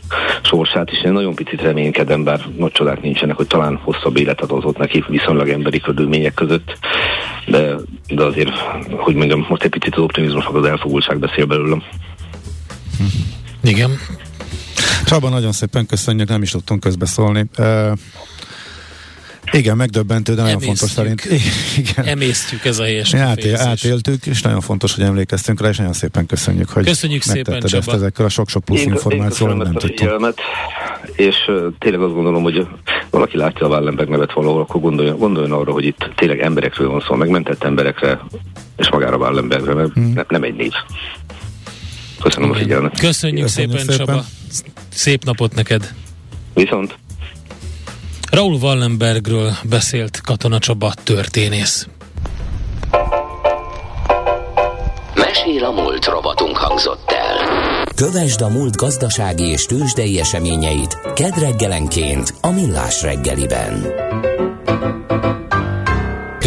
sorsát, 0.43 0.89
és 0.89 1.03
én 1.03 1.11
nagyon 1.11 1.35
picit 1.35 1.61
reménykedem, 1.61 2.23
bár 2.23 2.41
nagy 2.57 2.71
csodák 2.71 3.01
nincsenek, 3.01 3.35
hogy 3.35 3.47
talán 3.47 3.79
hosszabb 3.83 4.17
életet 4.17 4.51
adott 4.51 4.77
neki 4.77 5.03
viszonylag 5.07 5.49
emberi 5.49 5.79
körülmények 5.79 6.33
között, 6.33 6.77
de, 7.45 7.75
de 8.07 8.23
azért, 8.23 8.57
hogy 8.89 9.15
mondjam, 9.15 9.45
most 9.49 9.63
egy 9.63 9.69
picit 9.69 9.95
az 9.95 10.03
optimizmus, 10.03 10.45
az 10.45 10.65
elfogultság 10.65 11.19
beszél 11.19 11.45
belőlem. 11.45 11.83
Igen. 13.63 13.91
Csaba, 15.05 15.29
nagyon 15.29 15.51
szépen 15.51 15.85
köszönjük, 15.85 16.29
nem 16.29 16.41
is 16.41 16.51
tudtunk 16.51 16.79
közbeszólni. 16.79 17.45
Uh, 17.57 17.91
igen, 19.51 19.77
megdöbbentő, 19.77 20.33
de 20.33 20.41
nagyon 20.41 20.61
Emésztjük. 20.61 20.77
fontos 20.77 20.95
szerint. 20.95 21.25
Igen. 21.91 22.05
Emésztjük 22.05 22.65
ez 22.65 22.79
a 22.79 22.83
helyes 22.83 23.13
átél, 23.13 23.55
átéltük, 23.55 24.25
és 24.25 24.41
nagyon 24.41 24.61
fontos, 24.61 24.95
hogy 24.95 25.03
emlékeztünk 25.03 25.61
rá, 25.61 25.69
és 25.69 25.77
nagyon 25.77 25.93
szépen 25.93 26.25
köszönjük, 26.25 26.69
hogy 26.69 26.85
Köszönjük 26.85 27.21
szépen, 27.21 27.37
megtetted 27.53 27.73
ezt 27.79 27.85
Csaba. 27.85 27.97
ezekkel 27.97 28.25
a 28.25 28.29
sok-sok 28.29 28.63
plusz 28.65 28.79
Én- 28.79 28.85
én 28.87 28.93
információval, 28.93 29.29
köszönöm 29.29 29.57
nem 29.57 29.67
ezt 29.67 29.75
a 29.75 29.87
tudtunk. 29.87 29.99
figyelmet, 29.99 30.37
és 31.15 31.35
uh, 31.47 31.73
tényleg 31.79 32.01
azt 32.01 32.13
gondolom, 32.13 32.43
hogy 32.43 32.67
valaki 33.09 33.37
látja 33.37 33.65
a 33.65 33.69
Wallenberg 33.69 34.09
nevet 34.09 34.33
valahol, 34.33 34.61
akkor 34.61 34.81
gondoljon, 34.81 35.17
gondoljon 35.17 35.51
arra, 35.59 35.71
hogy 35.71 35.85
itt 35.85 36.09
tényleg 36.15 36.39
emberekről 36.39 36.89
van 36.89 37.03
szó, 37.07 37.15
megmentett 37.15 37.63
emberekre, 37.63 38.19
és 38.77 38.89
magára 38.89 39.17
Wallenbergre, 39.17 39.73
mert 39.73 39.93
Hmm. 39.93 40.13
ne, 40.13 40.23
nem 40.27 40.43
egy 40.43 40.55
név. 40.55 40.71
Köszönöm 42.21 42.49
a 42.49 42.53
Igen. 42.53 42.63
figyelmet. 42.65 42.99
Köszönjük, 42.99 43.43
Köszönjük 43.43 43.77
szépen, 43.77 43.95
szépen. 43.95 44.05
Csaba. 44.05 44.25
Szép 44.89 45.23
napot 45.23 45.55
neked. 45.55 45.93
Viszont 46.53 46.97
Raúl 48.31 48.53
Wallenbergről 48.53 49.53
beszélt 49.63 50.21
Katona 50.21 50.59
Csaba 50.59 50.93
történész. 51.03 51.87
Mesél 55.15 55.63
a 55.63 55.71
múlt 55.71 56.05
robotunk 56.05 56.57
hangzott 56.57 57.11
el. 57.11 57.85
Kövesd 57.95 58.41
a 58.41 58.49
múlt 58.49 58.75
gazdasági 58.75 59.43
és 59.43 59.65
tőzsdei 59.65 60.19
eseményeit 60.19 60.97
kedd 61.15 61.39
reggelenként 61.39 62.33
a 62.41 62.51
Millás 62.51 63.01
reggeliben. 63.01 63.85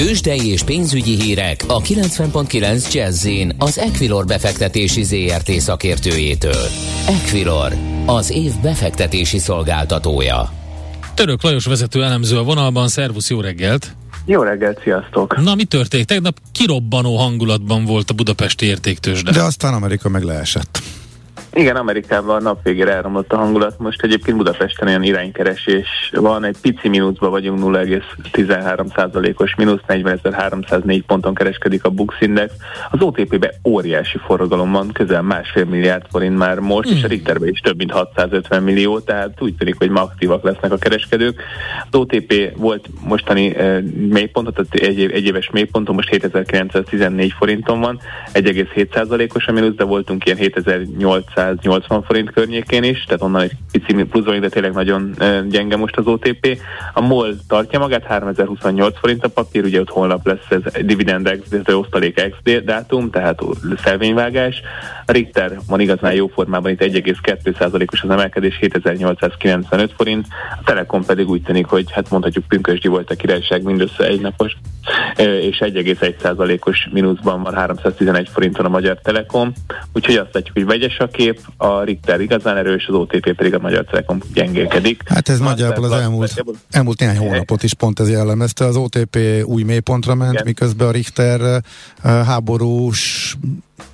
Tőzsdei 0.06 0.50
és 0.50 0.62
pénzügyi 0.62 1.20
hírek 1.20 1.64
a 1.66 1.80
90.9 1.80 2.92
jazz 2.92 3.28
az 3.58 3.78
Equilor 3.78 4.24
befektetési 4.26 5.02
ZRT 5.02 5.50
szakértőjétől. 5.50 6.66
Equilor, 7.08 7.72
az 8.06 8.30
év 8.30 8.52
befektetési 8.62 9.38
szolgáltatója. 9.38 10.52
Török 11.14 11.42
Lajos 11.42 11.64
vezető 11.64 12.04
elemző 12.04 12.38
a 12.38 12.42
vonalban, 12.42 12.88
szervusz, 12.88 13.30
jó 13.30 13.40
reggelt! 13.40 13.94
Jó 14.24 14.42
reggelt, 14.42 14.80
sziasztok! 14.82 15.42
Na, 15.42 15.54
mi 15.54 15.64
történt? 15.64 16.06
Tegnap 16.06 16.36
kirobbanó 16.52 17.16
hangulatban 17.16 17.84
volt 17.84 18.10
a 18.10 18.14
budapesti 18.14 18.66
értéktősde. 18.66 19.32
De 19.32 19.42
aztán 19.42 19.74
Amerika 19.74 20.08
meg 20.08 20.22
leesett. 20.22 20.82
Igen, 21.52 21.76
Amerikában 21.76 22.36
a 22.36 22.40
nap 22.40 22.62
végére 22.62 22.92
elromlott 22.92 23.32
a 23.32 23.36
hangulat. 23.36 23.78
Most 23.78 24.02
egyébként 24.02 24.36
Budapesten 24.36 24.88
olyan 24.88 25.02
iránykeresés 25.02 26.10
van, 26.12 26.44
egy 26.44 26.56
pici 26.62 26.88
mínuszban 26.88 27.30
vagyunk, 27.30 27.58
0,13%-os 27.62 29.54
mínusz, 29.54 29.80
40.304 29.88 31.02
ponton 31.06 31.34
kereskedik 31.34 31.84
a 31.84 31.90
Bux 31.90 32.14
Index. 32.20 32.52
Az 32.90 33.02
OTP-be 33.02 33.54
óriási 33.64 34.18
forradalom 34.18 34.72
van, 34.72 34.92
közel 34.92 35.22
másfél 35.22 35.64
milliárd 35.64 36.04
forint 36.10 36.38
már 36.38 36.58
most, 36.58 36.90
mm. 36.90 36.96
és 36.96 37.02
a 37.02 37.06
Richterbe 37.06 37.48
is 37.48 37.60
több 37.60 37.76
mint 37.76 37.90
650 37.90 38.62
millió, 38.62 39.00
tehát 39.00 39.42
úgy 39.42 39.54
tűnik, 39.54 39.78
hogy 39.78 39.90
ma 39.90 40.02
aktívak 40.02 40.42
lesznek 40.42 40.72
a 40.72 40.76
kereskedők. 40.76 41.42
Az 41.90 41.98
OTP 41.98 42.52
volt 42.56 42.88
mostani 43.04 43.56
eh, 43.56 43.80
mélypontot, 44.08 44.54
tehát 44.54 44.74
egy, 44.74 45.10
egy 45.12 45.24
éves 45.24 45.50
mélyponton, 45.50 45.94
most 45.94 46.08
7914 46.08 47.32
forinton 47.32 47.80
van, 47.80 48.00
1,7%-os 48.32 49.46
a 49.46 49.52
mínusz, 49.52 49.74
de 49.74 49.84
voltunk 49.84 50.26
ilyen 50.26 50.38
7880 51.40 52.02
forint 52.02 52.30
környékén 52.30 52.84
is, 52.84 53.04
tehát 53.04 53.22
onnan 53.22 53.42
egy 53.42 53.52
pici 53.72 53.92
plusz 54.04 54.24
vagyunk, 54.24 54.42
de 54.42 54.48
tényleg 54.48 54.72
nagyon 54.72 55.14
gyenge 55.48 55.76
most 55.76 55.96
az 55.96 56.06
OTP. 56.06 56.58
A 56.94 57.00
MOL 57.00 57.36
tartja 57.48 57.78
magát, 57.78 58.04
3028 58.04 58.98
forint 58.98 59.24
a 59.24 59.28
papír, 59.28 59.64
ugye 59.64 59.80
ott 59.80 59.90
holnap 59.90 60.26
lesz 60.26 60.46
ez 60.48 60.72
dividend 60.84 61.26
ez 61.26 61.74
osztalék 61.74 62.18
ex 62.18 62.36
dátum, 62.64 63.10
tehát 63.10 63.40
szelvényvágás. 63.84 64.62
A 65.06 65.12
Richter 65.12 65.58
van 65.66 65.80
igazán 65.80 66.14
jó 66.14 66.26
formában, 66.26 66.70
itt 66.70 66.82
1,2%-os 66.82 68.02
az 68.02 68.10
emelkedés, 68.10 68.56
7895 68.58 69.92
forint. 69.96 70.26
A 70.60 70.64
Telekom 70.64 71.04
pedig 71.04 71.28
úgy 71.28 71.42
tűnik, 71.42 71.66
hogy 71.66 71.92
hát 71.92 72.10
mondhatjuk 72.10 72.44
pünkösdi 72.48 72.88
volt 72.88 73.10
a 73.10 73.14
királyság 73.14 73.62
mindössze 73.62 74.04
egy 74.04 74.20
napos, 74.20 74.56
és 75.16 75.58
1,1%-os 75.60 76.88
mínuszban 76.92 77.42
van 77.42 77.54
311 77.54 78.28
forinton 78.32 78.64
a 78.64 78.68
Magyar 78.68 78.98
Telekom. 79.02 79.52
Úgyhogy 79.92 80.14
azt 80.16 80.34
látjuk, 80.34 80.56
hogy 80.56 80.66
vegyes 80.66 80.98
a 80.98 81.06
kép, 81.06 81.40
a 81.56 81.82
Richter 81.82 82.20
igazán 82.20 82.56
erős, 82.56 82.86
az 82.86 82.94
OTP 82.94 83.32
pedig 83.34 83.54
a 83.54 83.58
Magyar 83.58 83.84
Telekom 83.84 84.20
gyengélkedik. 84.34 85.02
Hát 85.04 85.28
ez 85.28 85.38
nagyjából 85.38 85.84
az 85.84 85.92
elmúlt, 85.92 86.44
elmúlt 86.70 87.00
néhány 87.00 87.18
hónapot 87.18 87.62
is 87.62 87.74
pont 87.74 88.00
ez 88.00 88.10
jellemezte. 88.10 88.64
Az 88.64 88.76
OTP 88.76 89.18
új 89.44 89.62
mélypontra 89.62 90.14
ment, 90.14 90.32
Igen. 90.32 90.44
miközben 90.44 90.88
a 90.88 90.90
Richter 90.90 91.40
eh, 91.40 91.60
háborús 92.26 93.36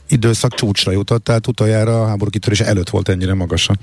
időszak 0.09 0.55
csúcsra 0.55 0.93
jutott, 0.93 1.25
tehát 1.25 1.47
utoljára 1.47 2.03
a 2.03 2.07
háború 2.07 2.31
kitörés 2.31 2.61
előtt 2.61 2.89
volt 2.89 3.09
ennyire 3.09 3.35
magasan. 3.35 3.79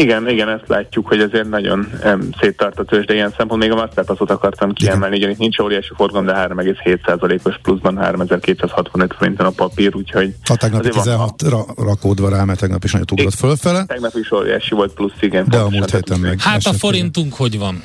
Igen, 0.00 0.28
igen, 0.28 0.48
ezt 0.48 0.64
látjuk, 0.66 1.06
hogy 1.06 1.20
azért 1.20 1.48
nagyon 1.48 1.88
um, 2.04 2.28
széttart 2.40 2.78
a 2.78 2.84
tőzsde 2.84 3.14
ilyen 3.14 3.34
szempont. 3.36 3.62
Még 3.62 3.70
a 3.70 3.74
Masterpassot 3.74 4.30
akartam 4.30 4.72
kiemelni, 4.72 5.16
ugyanis 5.16 5.36
nincs 5.36 5.58
óriási 5.58 5.90
forgalom, 5.96 6.26
de 6.26 6.32
3,7%-os 6.48 7.58
pluszban 7.62 7.96
3265 7.96 9.14
forinton 9.18 9.46
a 9.46 9.50
papír, 9.50 9.96
úgyhogy 9.96 10.34
A 10.44 10.56
tegnapi 10.56 10.88
azért 10.88 11.16
van- 11.16 11.36
16 11.36 11.42
ra, 11.76 11.84
rakódva 11.84 12.28
rá, 12.28 12.44
mert 12.44 12.58
tegnap 12.60 12.84
is 12.84 12.92
nagyon 12.92 13.06
ugrott 13.12 13.34
fölfele, 13.34 13.84
tegnap 13.86 14.14
is 14.14 14.32
óriási 14.32 14.74
volt 14.74 14.92
plusz, 14.92 15.12
igen. 15.20 15.46
de 15.48 15.58
a 15.58 15.68
múlt 15.68 15.90
héten 15.90 16.20
meg. 16.20 16.40
Hát 16.40 16.66
a 16.66 16.72
forintunk 16.72 17.34
hogy 17.34 17.58
van? 17.58 17.82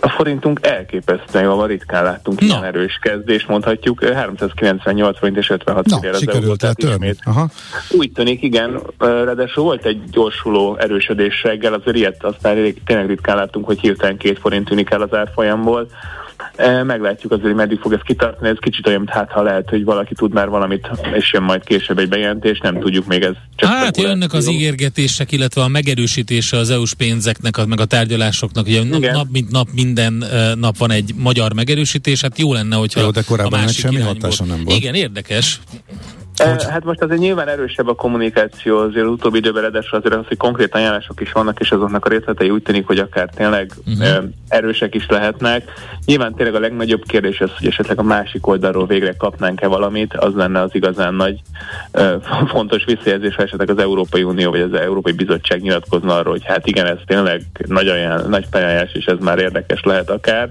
A 0.00 0.08
forintunk 0.08 0.58
elképesztően 0.62 1.44
jól 1.44 1.56
van, 1.56 1.66
ritkán 1.66 2.04
láttunk 2.04 2.40
Na. 2.40 2.46
ilyen 2.46 2.64
erős 2.64 2.98
kezdést, 3.02 3.48
mondhatjuk. 3.48 4.04
398 4.04 5.18
forint 5.18 5.36
és 5.38 5.50
56 5.50 5.86
Na, 5.86 5.96
az 5.96 6.18
sikerült 6.18 6.62
el 6.62 6.72
ismét 6.76 7.18
Aha. 7.24 7.48
Úgy 7.90 8.12
tűnik, 8.12 8.42
igen, 8.42 8.80
ráadásul 8.98 9.64
volt 9.64 9.84
egy 9.84 10.02
gyorsuló 10.10 10.76
erősödés 10.76 11.42
reggel, 11.42 11.72
azért 11.72 11.96
ilyet 11.96 12.24
aztán 12.24 12.74
tényleg 12.84 13.06
ritkán 13.06 13.36
láttunk, 13.36 13.66
hogy 13.66 13.80
hirtelen 13.80 14.16
két 14.16 14.38
forint 14.38 14.68
tűnik 14.68 14.90
el 14.90 15.02
az 15.02 15.14
árfolyamból. 15.14 15.88
E, 16.56 16.82
Meglátjuk 16.82 17.32
azért, 17.32 17.46
hogy 17.46 17.54
meddig 17.54 17.78
fog 17.80 17.92
ez 17.92 18.00
kitartani, 18.04 18.48
ez 18.48 18.56
kicsit 18.60 18.86
olyan, 18.86 18.98
mint 18.98 19.12
hát 19.12 19.30
ha 19.30 19.42
lehet, 19.42 19.68
hogy 19.68 19.84
valaki 19.84 20.14
tud 20.14 20.32
már 20.32 20.48
valamit, 20.48 20.90
és 21.14 21.32
jön 21.32 21.42
majd 21.42 21.64
később 21.64 21.98
egy 21.98 22.08
bejelentés, 22.08 22.58
nem 22.60 22.78
tudjuk 22.80 23.06
még 23.06 23.22
ez. 23.22 23.34
Csak 23.56 23.70
Hát 23.70 23.96
jönnek 23.96 24.32
az 24.32 24.48
ígérgetések, 24.48 25.32
illetve 25.32 25.62
a 25.62 25.68
megerősítése 25.68 26.56
az 26.56 26.70
EU-s 26.70 26.94
pénzeknek, 26.94 27.66
meg 27.66 27.80
a 27.80 27.84
tárgyalásoknak. 27.84 28.66
Ugye 28.66 28.84
nap, 28.84 28.98
Igen. 28.98 29.14
nap 29.14 29.26
mint 29.30 29.50
nap 29.50 29.68
minden 29.74 30.14
uh, 30.22 30.54
nap 30.54 30.76
van 30.76 30.90
egy 30.90 31.12
magyar 31.16 31.52
megerősítés, 31.52 32.20
hát 32.20 32.38
jó 32.38 32.52
lenne, 32.52 32.76
hogyha 32.76 33.00
Jó, 33.00 33.10
de 33.10 33.22
korábban 33.22 33.58
a 33.58 33.62
másik 33.62 33.78
semmi 33.78 34.00
hatása 34.00 34.44
nem 34.44 34.64
volt. 34.64 34.76
Igen, 34.76 34.94
érdekes. 34.94 35.60
E, 36.36 36.56
Hát 36.70 36.84
most 36.84 37.02
azért 37.02 37.20
nyilván 37.20 37.48
erősebb 37.48 37.88
a 37.88 37.94
kommunikáció 37.94 38.78
azért 38.78 39.04
az 39.04 39.10
utóbbi 39.10 39.38
időben, 39.38 39.62
ráadásul 39.62 39.98
azért 39.98 40.14
az, 40.14 40.26
hogy 40.28 40.36
konkrét 40.36 40.74
ajánlások 40.74 41.20
is 41.20 41.32
vannak, 41.32 41.60
és 41.60 41.70
azoknak 41.70 42.04
a 42.04 42.08
részletei 42.08 42.50
úgy 42.50 42.62
tűnik, 42.62 42.86
hogy 42.86 42.98
akár 42.98 43.28
tényleg 43.34 43.72
uh-huh. 43.86 44.24
erősek 44.48 44.94
is 44.94 45.06
lehetnek. 45.08 45.72
Nyilván 46.04 46.34
tényleg 46.34 46.54
a 46.54 46.60
legnagyobb 46.60 47.02
kérdés 47.06 47.40
az, 47.40 47.50
hogy 47.58 47.66
esetleg 47.66 47.98
a 47.98 48.02
másik 48.02 48.46
oldalról 48.46 48.86
végre 48.86 49.14
kapnánk-e 49.16 49.66
valamit, 49.66 50.14
az 50.14 50.34
lenne 50.34 50.60
az 50.60 50.74
igazán 50.74 51.14
nagy 51.14 51.40
fontos 52.54 52.84
visszajelzés, 52.84 53.34
ha 53.34 53.42
esetleg 53.42 53.70
az 53.70 53.78
Európai 53.78 54.22
Unió 54.22 54.50
vagy 54.50 54.60
az 54.60 54.72
Európai 54.72 55.12
Bizottság 55.12 55.60
nyilatkozna 55.60 56.14
arról, 56.14 56.32
hogy 56.32 56.44
hát 56.44 56.66
igen, 56.66 56.86
ez 56.86 56.98
tényleg 57.06 57.42
nagy, 57.66 57.88
ajánl, 57.88 58.28
nagy 58.28 58.46
felajánlás, 58.50 58.92
és 58.92 59.04
ez 59.04 59.18
már 59.20 59.38
érdekes 59.38 59.80
lehet 59.82 60.10
akár. 60.10 60.48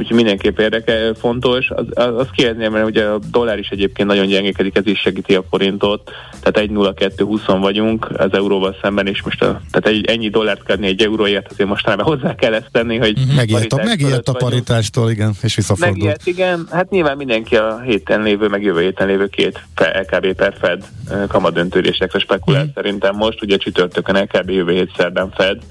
Úgyhogy 0.00 0.16
mindenképp 0.16 0.58
érdekel, 0.58 1.14
fontos. 1.14 1.70
Az, 1.70 1.84
az, 1.90 2.14
az 2.16 2.26
kiezném, 2.32 2.72
mert 2.72 2.86
ugye 2.86 3.04
a 3.04 3.18
dollár 3.30 3.58
is 3.58 3.68
egyébként 3.68 4.08
nagyon 4.08 4.26
gyengékedik, 4.26 4.76
ez 4.76 4.86
is 4.86 4.98
segíti 4.98 5.34
a 5.34 5.44
forintot, 5.50 6.10
tehát 6.40 6.70
1.02.20 6.70 7.56
vagyunk 7.60 8.10
az 8.16 8.32
euróval 8.32 8.76
szemben, 8.82 9.06
és 9.06 9.22
most 9.22 9.42
a, 9.42 9.60
tehát 9.70 9.96
egy, 9.96 10.04
ennyi 10.04 10.28
dollárt 10.28 10.64
kell 10.64 10.76
egy 10.80 11.02
euróért, 11.02 11.50
azért 11.50 11.68
mostanában 11.68 12.04
hozzá 12.04 12.34
kell 12.34 12.54
ezt 12.54 12.68
tenni, 12.72 12.96
hogy 12.96 13.18
uh-huh. 13.18 13.36
megijedt, 13.36 13.72
a, 13.72 13.82
megijedt 13.84 14.28
a 14.28 14.32
paritástól, 14.32 15.10
igen, 15.10 15.32
és 15.42 15.54
visszafordult. 15.54 15.96
Megijedt, 15.96 16.26
igen, 16.26 16.66
hát 16.70 16.90
nyilván 16.90 17.16
mindenki 17.16 17.56
a 17.56 17.80
héten 17.80 18.22
lévő, 18.22 18.48
meg 18.48 18.62
jövő 18.62 18.80
héten 18.80 19.06
lévő 19.06 19.26
két 19.26 19.62
LKB 19.76 20.32
per 20.32 20.54
Fed 20.60 20.84
kamadöntődésekre 21.28 22.18
spekulál 22.18 22.60
uh-huh. 22.60 22.74
szerintem 22.74 23.16
most, 23.16 23.42
ugye 23.42 23.56
csütörtökön 23.56 24.16
LKB 24.16 24.50
jövő 24.50 24.72
hét 24.72 24.92
szerdán 24.96 25.30
Fed, 25.30 25.62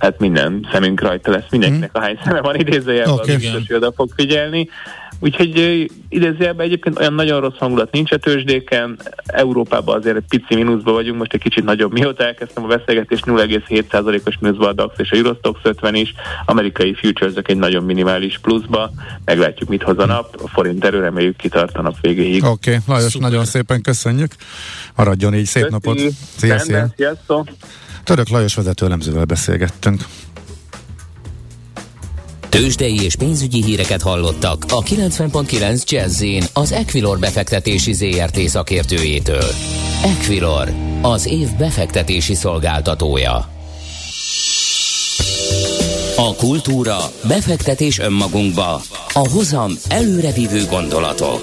hát 0.00 0.18
minden 0.18 0.68
szemünk 0.72 1.00
rajta 1.00 1.30
lesz, 1.30 1.50
mindenkinek 1.50 1.90
a 1.92 2.00
hány 2.00 2.18
szeme 2.24 2.40
van 2.40 2.56
idézőjelben, 2.56 3.14
okay. 3.14 3.34
az 3.34 3.40
biztos, 3.40 3.66
hogy 3.66 3.76
oda 3.76 3.92
fog 3.92 4.10
figyelni. 4.16 4.68
Úgyhogy 5.22 5.86
idézőjelben 6.08 6.66
egyébként 6.66 6.98
olyan 6.98 7.14
nagyon 7.14 7.40
rossz 7.40 7.58
hangulat 7.58 7.92
nincs 7.92 8.12
a 8.12 8.16
tőzsdéken, 8.16 8.98
Európában 9.26 9.96
azért 9.96 10.16
egy 10.16 10.24
pici 10.28 10.54
mínuszban 10.54 10.94
vagyunk, 10.94 11.18
most 11.18 11.32
egy 11.32 11.40
kicsit 11.40 11.64
nagyobb. 11.64 11.92
Mióta 11.92 12.24
elkezdtem 12.24 12.64
a 12.64 12.66
beszélgetést, 12.66 13.24
0,7%-os 13.26 14.38
mínuszban 14.40 14.68
a 14.68 14.72
DAX 14.72 14.98
és 14.98 15.10
a 15.10 15.16
Eurostox 15.16 15.60
50 15.62 15.94
is, 15.94 16.14
amerikai 16.44 16.94
futures 16.94 17.34
egy 17.42 17.56
nagyon 17.56 17.84
minimális 17.84 18.38
pluszba, 18.38 18.90
meglátjuk 19.24 19.68
mit 19.68 19.82
hoz 19.82 19.98
a 19.98 20.06
nap, 20.06 20.40
a 20.44 20.48
forint 20.48 20.84
erő 20.84 21.00
reméljük 21.00 21.36
kitart 21.36 21.76
a 21.76 21.82
nap 21.82 21.96
végéig. 22.00 22.44
Oké, 22.44 22.70
okay, 22.70 22.82
Lajos, 22.86 23.12
Szuper. 23.12 23.30
nagyon 23.30 23.44
szépen 23.44 23.82
köszönjük, 23.82 24.32
maradjon 24.96 25.34
így, 25.34 25.46
szép 25.46 25.62
Köszi. 25.62 25.74
napot! 25.74 25.98
Szia, 26.36 26.58
szia. 26.58 26.88
Sziasztok! 26.96 27.48
Török 28.04 28.28
Lajos 28.28 28.54
vezető 28.54 28.86
elemzővel 28.86 29.24
beszélgettünk. 29.24 30.04
Tőzsdei 32.48 33.02
és 33.02 33.16
pénzügyi 33.16 33.62
híreket 33.62 34.02
hallottak 34.02 34.64
a 34.68 34.82
90.9 34.82 35.84
jazz 35.84 36.24
az 36.52 36.72
Equilor 36.72 37.18
befektetési 37.18 37.92
ZRT 37.92 38.38
szakértőjétől. 38.38 39.44
Equilor, 40.04 40.72
az 41.02 41.26
év 41.26 41.56
befektetési 41.58 42.34
szolgáltatója. 42.34 43.48
A 46.16 46.34
kultúra, 46.34 46.98
befektetés 47.28 47.98
önmagunkba, 47.98 48.80
a 49.12 49.28
hozam 49.28 49.72
előrevívő 49.88 50.64
gondolatok. 50.70 51.42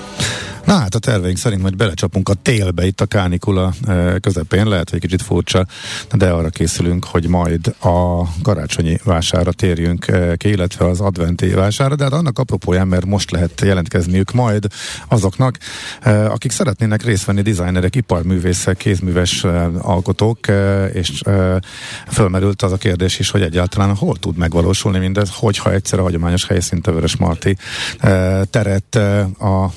Na 0.71 0.77
hát 0.77 0.95
a 0.95 0.99
terveink 0.99 1.37
szerint 1.37 1.61
majd 1.61 1.75
belecsapunk 1.75 2.29
a 2.29 2.33
télbe 2.33 2.85
itt 2.85 3.01
a 3.01 3.05
kánikula 3.05 3.73
eh, 3.87 4.15
közepén, 4.21 4.67
lehet, 4.67 4.89
hogy 4.89 4.99
kicsit 4.99 5.21
furcsa, 5.21 5.65
de 6.11 6.29
arra 6.29 6.49
készülünk, 6.49 7.05
hogy 7.05 7.27
majd 7.27 7.75
a 7.79 8.23
karácsonyi 8.41 8.99
vására 9.03 9.51
térjünk 9.51 10.07
eh, 10.07 10.35
ki, 10.35 10.49
illetve 10.49 10.85
az 10.85 10.99
adventi 10.99 11.49
vására, 11.49 11.95
de 11.95 12.03
hát 12.03 12.13
annak 12.13 12.39
apropóján, 12.39 12.87
mert 12.87 13.05
most 13.05 13.31
lehet 13.31 13.61
jelentkezniük 13.61 14.31
majd 14.31 14.67
azoknak, 15.07 15.57
eh, 16.01 16.31
akik 16.31 16.51
szeretnének 16.51 17.03
részt 17.03 17.25
venni 17.25 17.41
designerek, 17.41 17.95
iparművészek, 17.95 18.77
kézműves 18.77 19.43
alkotók, 19.77 20.39
és 20.93 21.21
fölmerült 22.07 22.61
az 22.61 22.71
a 22.71 22.77
kérdés 22.77 23.19
is, 23.19 23.29
hogy 23.29 23.41
egyáltalán 23.41 23.95
hol 23.95 24.15
tud 24.17 24.37
megvalósulni 24.37 24.99
mindez, 24.99 25.29
hogyha 25.33 25.71
egyszer 25.71 25.99
a 25.99 26.01
hagyományos 26.01 26.45
helyszínt 26.45 26.85
Vörös 26.85 27.15
Marti 27.15 27.57
teret 28.49 28.95
a 29.39 29.71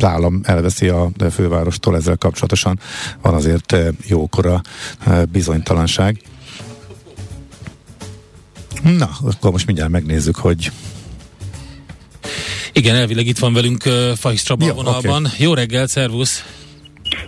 állam 0.00 0.31
elveszi 0.42 0.88
a 0.88 1.10
fővárostól 1.30 1.96
ezzel 1.96 2.16
kapcsolatosan. 2.16 2.80
Van 3.20 3.34
azért 3.34 3.72
eh, 3.72 3.88
jókora 4.06 4.60
eh, 5.06 5.22
bizonytalanság. 5.24 6.20
Na, 8.82 9.10
akkor 9.22 9.50
most 9.50 9.66
mindjárt 9.66 9.90
megnézzük, 9.90 10.36
hogy 10.36 10.72
igen, 12.72 12.94
elvileg 12.94 13.26
itt 13.26 13.38
van 13.38 13.52
velünk 13.52 13.82
uh, 13.86 14.10
Fahis 14.16 14.42
Csaba 14.42 14.66
Jó, 14.66 14.72
vonalban. 14.72 15.24
Okay. 15.24 15.36
Jó 15.38 15.54
reggel, 15.54 15.86
szervusz! 15.86 16.44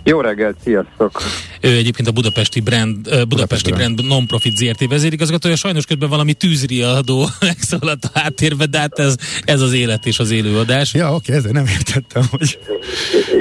Jó 0.03 0.21
reggelt, 0.21 0.57
sziasztok! 0.63 1.21
Ő 1.61 1.75
egyébként 1.75 2.07
a 2.07 2.11
Budapesti 2.11 2.59
Brand, 2.59 2.95
Budapesti, 3.01 3.25
Budapesti 3.27 3.71
Brand 3.71 4.05
Non-Profit 4.07 4.57
ZRT 4.57 4.87
vezérigazgatója, 4.87 5.55
sajnos 5.55 5.85
közben 5.85 6.09
valami 6.09 6.33
tűzriadó 6.33 7.25
megszólalt 7.39 8.03
a 8.13 8.19
háttérbe, 8.19 8.65
de 8.65 8.79
hát 8.79 8.99
ez, 8.99 9.15
ez 9.43 9.61
az 9.61 9.73
élet 9.73 10.05
és 10.05 10.19
az 10.19 10.31
élőadás. 10.31 10.93
Ja, 10.93 11.13
oké, 11.13 11.33
ezért 11.33 11.53
nem 11.53 11.65
értettem, 11.65 12.23
hogy... 12.29 12.59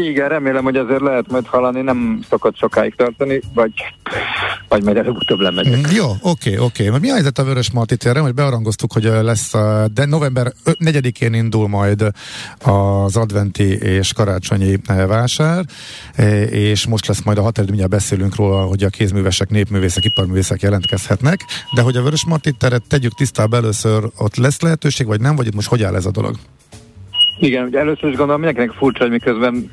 Igen, 0.00 0.28
remélem, 0.28 0.64
hogy 0.64 0.76
azért 0.76 1.00
lehet 1.00 1.30
majd 1.30 1.46
hallani, 1.46 1.80
nem 1.80 2.24
szokott 2.28 2.56
sokáig 2.56 2.94
tartani, 2.94 3.40
vagy, 3.54 3.72
vagy 4.68 4.82
majd 4.82 4.96
előbb-utóbb 4.96 5.40
lemegyek. 5.40 5.78
Mm, 5.78 5.94
jó, 5.94 6.10
oké, 6.22 6.56
oké. 6.56 6.88
Mi 7.00 7.10
a 7.10 7.12
helyzet 7.12 7.38
a 7.38 7.44
Vörös 7.44 7.70
Marti 7.70 7.96
térre, 7.96 8.20
hogy 8.20 8.34
bearangoztuk, 8.34 8.92
hogy 8.92 9.04
lesz, 9.04 9.52
de 9.94 10.04
november 10.04 10.52
4-én 10.64 11.34
indul 11.34 11.68
majd 11.68 12.10
az 12.58 13.16
adventi 13.16 13.78
és 13.78 14.12
karácsonyi 14.12 14.76
vásár, 14.86 15.64
és 16.42 16.86
most 16.86 17.06
lesz 17.06 17.22
majd 17.22 17.38
a 17.38 17.42
határidő, 17.42 17.76
mindjárt 17.76 18.02
beszélünk 18.02 18.36
róla, 18.36 18.62
hogy 18.62 18.82
a 18.82 18.88
kézművesek, 18.88 19.48
népművészek, 19.48 20.04
iparművészek 20.04 20.60
jelentkezhetnek, 20.60 21.40
de 21.74 21.82
hogy 21.82 21.96
a 21.96 22.02
Vörös 22.02 22.24
Marti 22.24 22.52
teret 22.52 22.82
tegyük 22.88 23.14
tisztába 23.14 23.56
először, 23.56 24.04
ott 24.18 24.36
lesz 24.36 24.60
lehetőség, 24.60 25.06
vagy 25.06 25.20
nem, 25.20 25.36
vagy 25.36 25.46
itt 25.46 25.54
most 25.54 25.68
hogy 25.68 25.82
áll 25.82 25.94
ez 25.94 26.06
a 26.06 26.10
dolog? 26.10 26.36
Igen, 27.38 27.64
ugye 27.64 27.78
először 27.78 28.10
is 28.10 28.16
gondolom 28.16 28.40
mindenkinek 28.40 28.76
furcsa, 28.76 29.02
hogy 29.02 29.10
miközben 29.10 29.70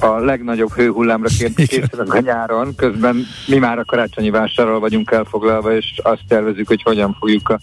a 0.00 0.06
legnagyobb 0.06 0.72
hőhullámra 0.72 1.28
készülünk 1.56 2.14
a 2.14 2.20
nyáron, 2.20 2.74
közben 2.74 3.16
mi 3.46 3.58
már 3.58 3.78
a 3.78 3.84
karácsonyi 3.84 4.30
vásárral 4.30 4.80
vagyunk 4.80 5.10
elfoglalva, 5.10 5.76
és 5.76 6.00
azt 6.02 6.22
tervezzük, 6.28 6.68
hogy 6.68 6.82
hogyan 6.82 7.16
fogjuk 7.18 7.48
a 7.48 7.60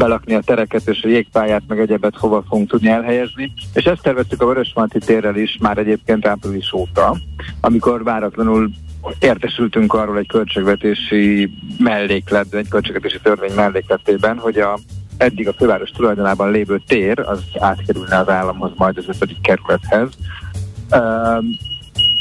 belakni 0.00 0.34
a 0.34 0.40
tereket 0.40 0.88
és 0.88 1.02
a 1.02 1.08
jégpályát, 1.08 1.62
meg 1.68 1.80
egyebet 1.80 2.16
hova 2.16 2.44
fogunk 2.48 2.68
tudni 2.68 2.88
elhelyezni. 2.88 3.52
És 3.74 3.84
ezt 3.84 4.02
terveztük 4.02 4.42
a 4.42 4.46
Vörösmarty 4.46 4.98
térrel 4.98 5.36
is 5.36 5.56
már 5.60 5.78
egyébként 5.78 6.26
április 6.26 6.72
óta, 6.72 7.16
amikor 7.60 8.02
váratlanul 8.04 8.70
értesültünk 9.18 9.94
arról 9.94 10.18
egy 10.18 10.26
költségvetési 10.26 11.50
melléklet, 11.78 12.54
egy 12.54 12.68
költségvetési 12.68 13.18
törvény 13.22 13.54
mellékletében, 13.54 14.38
hogy 14.38 14.58
a 14.58 14.78
eddig 15.16 15.48
a 15.48 15.52
főváros 15.52 15.90
tulajdonában 15.90 16.50
lévő 16.50 16.82
tér, 16.86 17.18
az 17.18 17.42
átkerülne 17.58 18.18
az 18.18 18.28
államhoz, 18.28 18.70
majd 18.76 18.98
az 18.98 19.08
ötödik 19.08 19.40
kerülethez. 19.40 20.08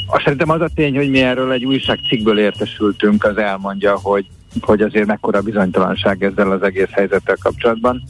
Azt 0.07 0.23
szerintem 0.23 0.49
az 0.49 0.61
a 0.61 0.69
tény, 0.75 0.95
hogy 0.95 1.09
mi 1.09 1.19
erről 1.19 1.51
egy 1.51 1.65
újságcikkből 1.65 2.39
értesültünk, 2.39 3.23
az 3.23 3.37
elmondja, 3.37 3.99
hogy 3.99 4.25
hogy 4.61 4.81
azért 4.81 5.05
mekkora 5.05 5.41
bizonytalanság 5.41 6.23
ezzel 6.23 6.51
az 6.51 6.61
egész 6.61 6.89
helyzettel 6.91 7.37
kapcsolatban. 7.41 8.03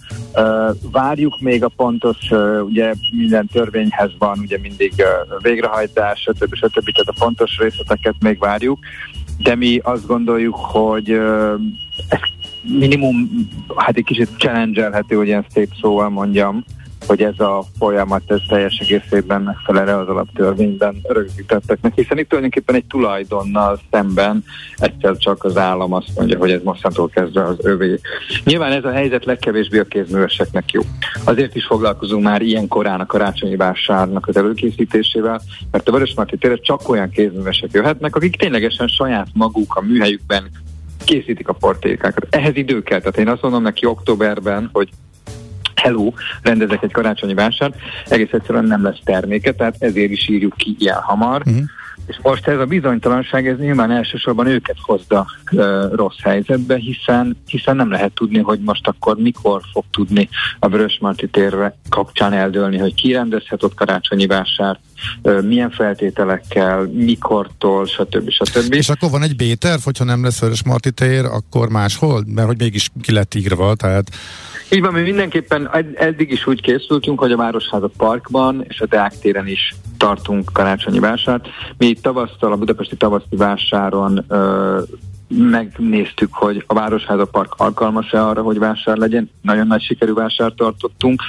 Várjuk 0.91 1.39
még 1.39 1.63
a 1.63 1.71
pontos, 1.75 2.17
ugye 2.61 2.93
minden 3.11 3.47
törvényhez 3.47 4.11
van 4.17 4.39
ugye 4.39 4.57
mindig 4.61 4.93
végrehajtás, 5.41 6.19
stb. 6.19 6.55
stb. 6.55 6.91
Tehát 6.91 7.07
a 7.07 7.13
pontos 7.19 7.57
részleteket 7.57 8.15
még 8.19 8.39
várjuk, 8.39 8.79
de 9.37 9.55
mi 9.55 9.79
azt 9.83 10.07
gondoljuk, 10.07 10.55
hogy 10.55 11.09
ez 12.09 12.19
minimum, 12.61 13.29
hát 13.75 13.97
egy 13.97 14.03
kicsit 14.03 14.29
challenge 14.37 15.03
hogy 15.07 15.27
ilyen 15.27 15.45
szép 15.53 15.69
szóval 15.81 16.09
mondjam, 16.09 16.63
hogy 17.09 17.21
ez 17.23 17.39
a 17.39 17.63
folyamat 17.77 18.31
ez 18.31 18.39
teljes 18.47 18.77
egészében 18.77 19.41
megfelel 19.41 19.99
az 19.99 20.07
alaptörvényben 20.07 20.95
rögzítetteknek, 21.03 21.93
hiszen 21.95 22.17
itt 22.17 22.27
tulajdonképpen 22.27 22.75
egy 22.75 22.85
tulajdonnal 22.85 23.79
szemben 23.91 24.43
egyszer 24.75 25.17
csak 25.17 25.43
az 25.43 25.57
állam 25.57 25.93
azt 25.93 26.11
mondja, 26.15 26.37
hogy 26.37 26.51
ez 26.51 26.61
mostantól 26.63 27.09
kezdve 27.09 27.43
az 27.43 27.57
övé. 27.61 27.99
Nyilván 28.43 28.71
ez 28.71 28.83
a 28.83 28.91
helyzet 28.91 29.25
legkevésbé 29.25 29.79
a 29.79 29.83
kézműveseknek 29.83 30.71
jó. 30.71 30.81
Azért 31.23 31.55
is 31.55 31.65
foglalkozunk 31.65 32.23
már 32.23 32.41
ilyen 32.41 32.67
korán 32.67 32.99
a 32.99 33.05
karácsonyi 33.05 33.55
vásárnak 33.55 34.27
az 34.27 34.37
előkészítésével, 34.37 35.41
mert 35.71 35.87
a 35.87 35.91
Vörösmarty 35.91 36.37
térre 36.39 36.57
csak 36.57 36.89
olyan 36.89 37.09
kézművesek 37.09 37.71
jöhetnek, 37.71 38.15
akik 38.15 38.35
ténylegesen 38.35 38.87
saját 38.87 39.27
maguk 39.33 39.75
a 39.75 39.81
műhelyükben 39.81 40.49
készítik 41.05 41.47
a 41.47 41.53
portékákat. 41.53 42.27
Ehhez 42.29 42.55
idő 42.55 42.83
kell. 42.83 42.99
Tehát 42.99 43.17
én 43.17 43.27
azt 43.27 43.41
mondom 43.41 43.61
neki 43.61 43.85
októberben, 43.85 44.69
hogy 44.71 44.89
hello, 45.81 46.11
rendezek 46.41 46.83
egy 46.83 46.91
karácsonyi 46.91 47.33
vásárt, 47.33 47.75
egész 48.05 48.31
egyszerűen 48.31 48.65
nem 48.65 48.83
lesz 48.83 48.99
terméke, 49.03 49.51
tehát 49.51 49.75
ezért 49.79 50.11
is 50.11 50.29
írjuk 50.29 50.53
ki 50.57 50.75
ilyen 50.79 51.01
hamar. 51.01 51.41
Uh-huh. 51.45 51.63
És 52.09 52.19
most 52.21 52.47
ez 52.47 52.59
a 52.59 52.65
bizonytalanság, 52.65 53.47
ez 53.47 53.57
nyilván 53.57 53.91
elsősorban 53.91 54.47
őket 54.47 54.75
hozza 54.81 55.27
uh, 55.51 55.93
rossz 55.95 56.21
helyzetbe, 56.21 56.75
hiszen, 56.75 57.37
hiszen 57.45 57.75
nem 57.75 57.91
lehet 57.91 58.11
tudni, 58.11 58.39
hogy 58.39 58.59
most 58.59 58.87
akkor 58.87 59.17
mikor 59.17 59.61
fog 59.71 59.83
tudni 59.91 60.29
a 60.59 60.69
Vörösmarty 60.69 61.25
térre 61.31 61.75
kapcsán 61.89 62.33
eldőlni, 62.33 62.77
hogy 62.77 62.93
ki 62.93 63.11
rendezhet 63.11 63.63
ott 63.63 63.73
karácsonyi 63.73 64.25
vásárt, 64.25 64.79
milyen 65.41 65.71
feltételekkel, 65.71 66.89
mikortól, 66.93 67.85
stb. 67.85 68.29
stb. 68.29 68.73
És 68.73 68.89
akkor 68.89 69.09
van 69.09 69.23
egy 69.23 69.35
B-terv, 69.35 69.81
hogyha 69.81 70.03
nem 70.03 70.23
lesz 70.23 70.39
Vörösmarty 70.39 70.89
tér, 70.89 71.25
akkor 71.25 71.69
máshol? 71.69 72.23
Mert 72.27 72.47
hogy 72.47 72.57
mégis 72.57 72.89
ki 73.01 73.11
lett 73.11 73.35
írva, 73.35 73.75
tehát 73.75 74.09
így 74.71 74.81
van, 74.81 74.93
mi 74.93 75.01
mindenképpen 75.01 75.69
eddig 75.95 76.31
is 76.31 76.47
úgy 76.47 76.61
készültünk, 76.61 77.19
hogy 77.19 77.31
a 77.31 77.37
Városháza 77.37 77.89
Parkban 77.97 78.65
és 78.67 78.81
a 78.81 78.85
Deák 78.85 79.19
téren 79.19 79.47
is 79.47 79.75
tartunk 79.97 80.49
karácsonyi 80.53 80.99
vásárt. 80.99 81.47
Mi 81.77 81.93
tavasztal, 81.93 82.51
a 82.51 82.57
budapesti 82.57 82.95
tavaszti 82.95 83.35
vásáron 83.35 84.25
ö, 84.27 84.81
megnéztük, 85.29 86.33
hogy 86.33 86.63
a 86.67 86.73
Városháza 86.73 87.25
Park 87.25 87.53
alkalmas-e 87.57 88.25
arra, 88.25 88.41
hogy 88.41 88.59
vásár 88.59 88.97
legyen. 88.97 89.29
Nagyon 89.41 89.67
nagy 89.67 89.81
sikerű 89.81 90.13
vásár 90.13 90.51
tartottunk, 90.51 91.21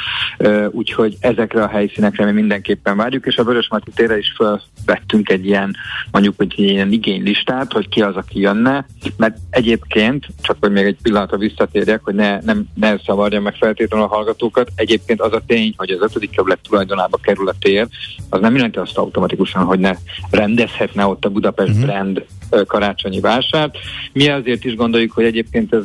úgyhogy 0.71 1.17
ezekre 1.21 1.63
a 1.63 1.69
helyszínekre 1.69 2.25
mi 2.25 2.33
mindenképpen 2.33 2.97
várjuk, 2.97 3.27
és 3.27 3.37
a 3.37 3.45
Vörösmarty 3.45 3.91
térre 3.95 4.19
is 4.19 4.35
felvettünk 4.37 5.29
egy 5.29 5.47
ilyen, 5.47 5.77
mondjuk, 6.11 6.35
hogy 6.37 6.55
egy 6.57 6.65
ilyen 6.65 6.93
igénylistát, 6.93 7.73
hogy 7.73 7.89
ki 7.89 8.03
az, 8.03 8.17
aki 8.17 8.41
jönne, 8.41 8.87
mert 9.17 9.37
egyébként, 9.51 10.27
csak 10.43 10.57
hogy 10.61 10.73
még 10.73 10.85
egy 10.85 10.97
pillanatra 11.03 11.37
visszatérjek, 11.37 12.01
hogy 12.05 12.15
ne, 12.15 12.41
nem, 12.41 12.65
ne 12.75 12.99
szavarjam 12.99 13.43
meg 13.43 13.55
feltétlenül 13.55 14.07
a 14.07 14.15
hallgatókat, 14.15 14.71
egyébként 14.75 15.21
az 15.21 15.33
a 15.33 15.43
tény, 15.47 15.75
hogy 15.77 15.91
az 15.91 16.01
ötödik 16.01 16.31
kerület 16.31 16.59
tulajdonába 16.69 17.19
kerül 17.23 17.49
a 17.49 17.55
tér, 17.59 17.89
az 18.29 18.41
nem 18.41 18.55
jelenti 18.55 18.79
azt 18.79 18.99
automatikusan, 18.99 19.65
hogy 19.65 19.79
ne 19.79 19.93
rendezhetne 20.31 21.07
ott 21.07 21.25
a 21.25 21.31
Budapest 21.31 21.71
uh-huh. 21.71 21.87
brand 21.87 22.25
karácsonyi 22.67 23.21
vásárt. 23.21 23.77
Mi 24.13 24.29
azért 24.29 24.65
is 24.65 24.75
gondoljuk, 24.75 25.13
hogy 25.13 25.25
egyébként 25.25 25.75
ez 25.75 25.85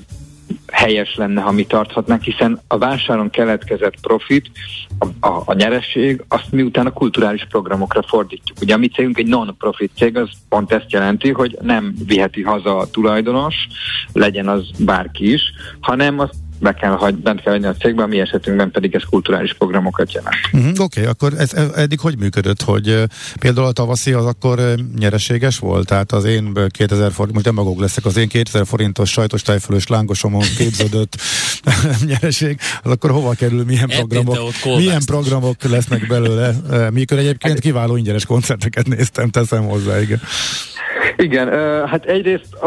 helyes 0.72 1.16
lenne, 1.16 1.42
ha 1.42 1.52
mi 1.52 1.66
tarthatnánk, 1.66 2.22
hiszen 2.22 2.62
a 2.68 2.78
vásáron 2.78 3.30
keletkezett 3.30 4.00
profit, 4.02 4.52
a, 5.00 5.28
a, 5.28 5.42
a 5.46 5.54
nyeresség, 5.54 6.24
azt 6.28 6.52
miután 6.52 6.86
a 6.86 6.92
kulturális 6.92 7.46
programokra 7.50 8.04
fordítjuk. 8.04 8.62
Ugye 8.62 8.74
a 8.74 8.78
mi 8.78 8.88
cégünk 8.88 9.18
egy 9.18 9.28
non-profit 9.28 9.92
cég, 9.98 10.18
az 10.18 10.30
pont 10.50 10.72
ezt 10.72 10.92
jelenti, 10.92 11.32
hogy 11.32 11.58
nem 11.62 11.96
viheti 12.08 12.42
haza 12.42 12.78
a 12.78 12.90
tulajdonos, 12.90 13.56
legyen 14.14 14.48
az 14.48 14.70
bárki 14.80 15.34
is, 15.34 15.42
hanem 15.80 16.20
azt 16.20 16.36
be 16.66 16.74
kell, 16.74 16.92
hogy 16.92 17.16
bent 17.16 17.42
kell 17.42 17.54
lenni 17.54 17.66
a 17.66 17.74
cégben, 17.74 18.10
mi 18.10 18.20
esetünkben 18.20 18.72
pedig 18.72 18.96
ez 18.96 19.04
kulturális 19.10 19.54
programokat 19.54 20.14
jelent. 20.14 20.36
Uh-huh, 20.54 20.70
Oké, 20.70 21.00
okay, 21.00 21.06
akkor 21.06 21.34
ez 21.38 21.54
eddig 21.76 22.00
hogy 22.00 22.18
működött, 22.18 22.62
hogy 22.62 22.90
uh, 22.90 23.04
például 23.40 23.68
a 23.68 23.72
tavaszi 23.72 24.12
az 24.12 24.26
akkor 24.26 24.60
uh, 24.60 24.74
nyereséges 24.98 25.60
volt? 25.60 25.88
Tehát 25.88 26.12
az 26.12 26.24
én 26.24 26.54
2000 26.70 27.12
forint, 27.12 27.34
most 27.34 27.46
demagóg 27.46 27.80
leszek, 27.80 28.06
az 28.06 28.18
én 28.18 28.28
2000 28.28 28.66
forintos 28.66 29.10
sajtos 29.10 29.42
tájfölös 29.42 29.88
lángosomon 29.88 30.44
képződött 30.58 31.16
nyereség, 32.12 32.60
az 32.84 32.92
akkor 32.92 33.12
hova 33.12 33.34
kerül, 33.34 33.64
milyen 33.64 33.88
programok, 33.88 34.38
milyen 34.64 35.02
programok 35.06 35.64
lesznek 35.64 36.08
belőle, 36.08 36.54
mikor 36.92 37.18
egyébként 37.18 37.60
kiváló 37.60 37.96
ingyenes 37.96 38.26
koncerteket 38.26 38.88
néztem, 38.88 39.30
teszem 39.30 39.64
hozzá, 39.64 40.02
igen. 40.02 40.22
Igen, 41.18 41.50
hát 41.88 42.06
egyrészt, 42.06 42.58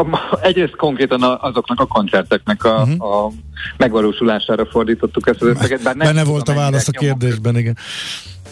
egyrészt 0.41 0.75
konkrétan 0.75 1.23
azoknak 1.23 1.79
a 1.79 1.85
koncerteknek 1.85 2.63
a, 2.63 2.81
uh-huh. 2.81 3.25
a 3.25 3.31
megvalósulására 3.77 4.65
fordítottuk 4.65 5.27
ezt 5.27 5.41
az 5.41 5.47
összeget. 5.47 5.83
Bár 5.83 5.95
nem 5.95 6.07
Benne 6.07 6.23
volt 6.23 6.49
a 6.49 6.53
válasz 6.53 6.87
a 6.87 6.91
kérdésben, 6.91 7.57
igen. 7.57 7.77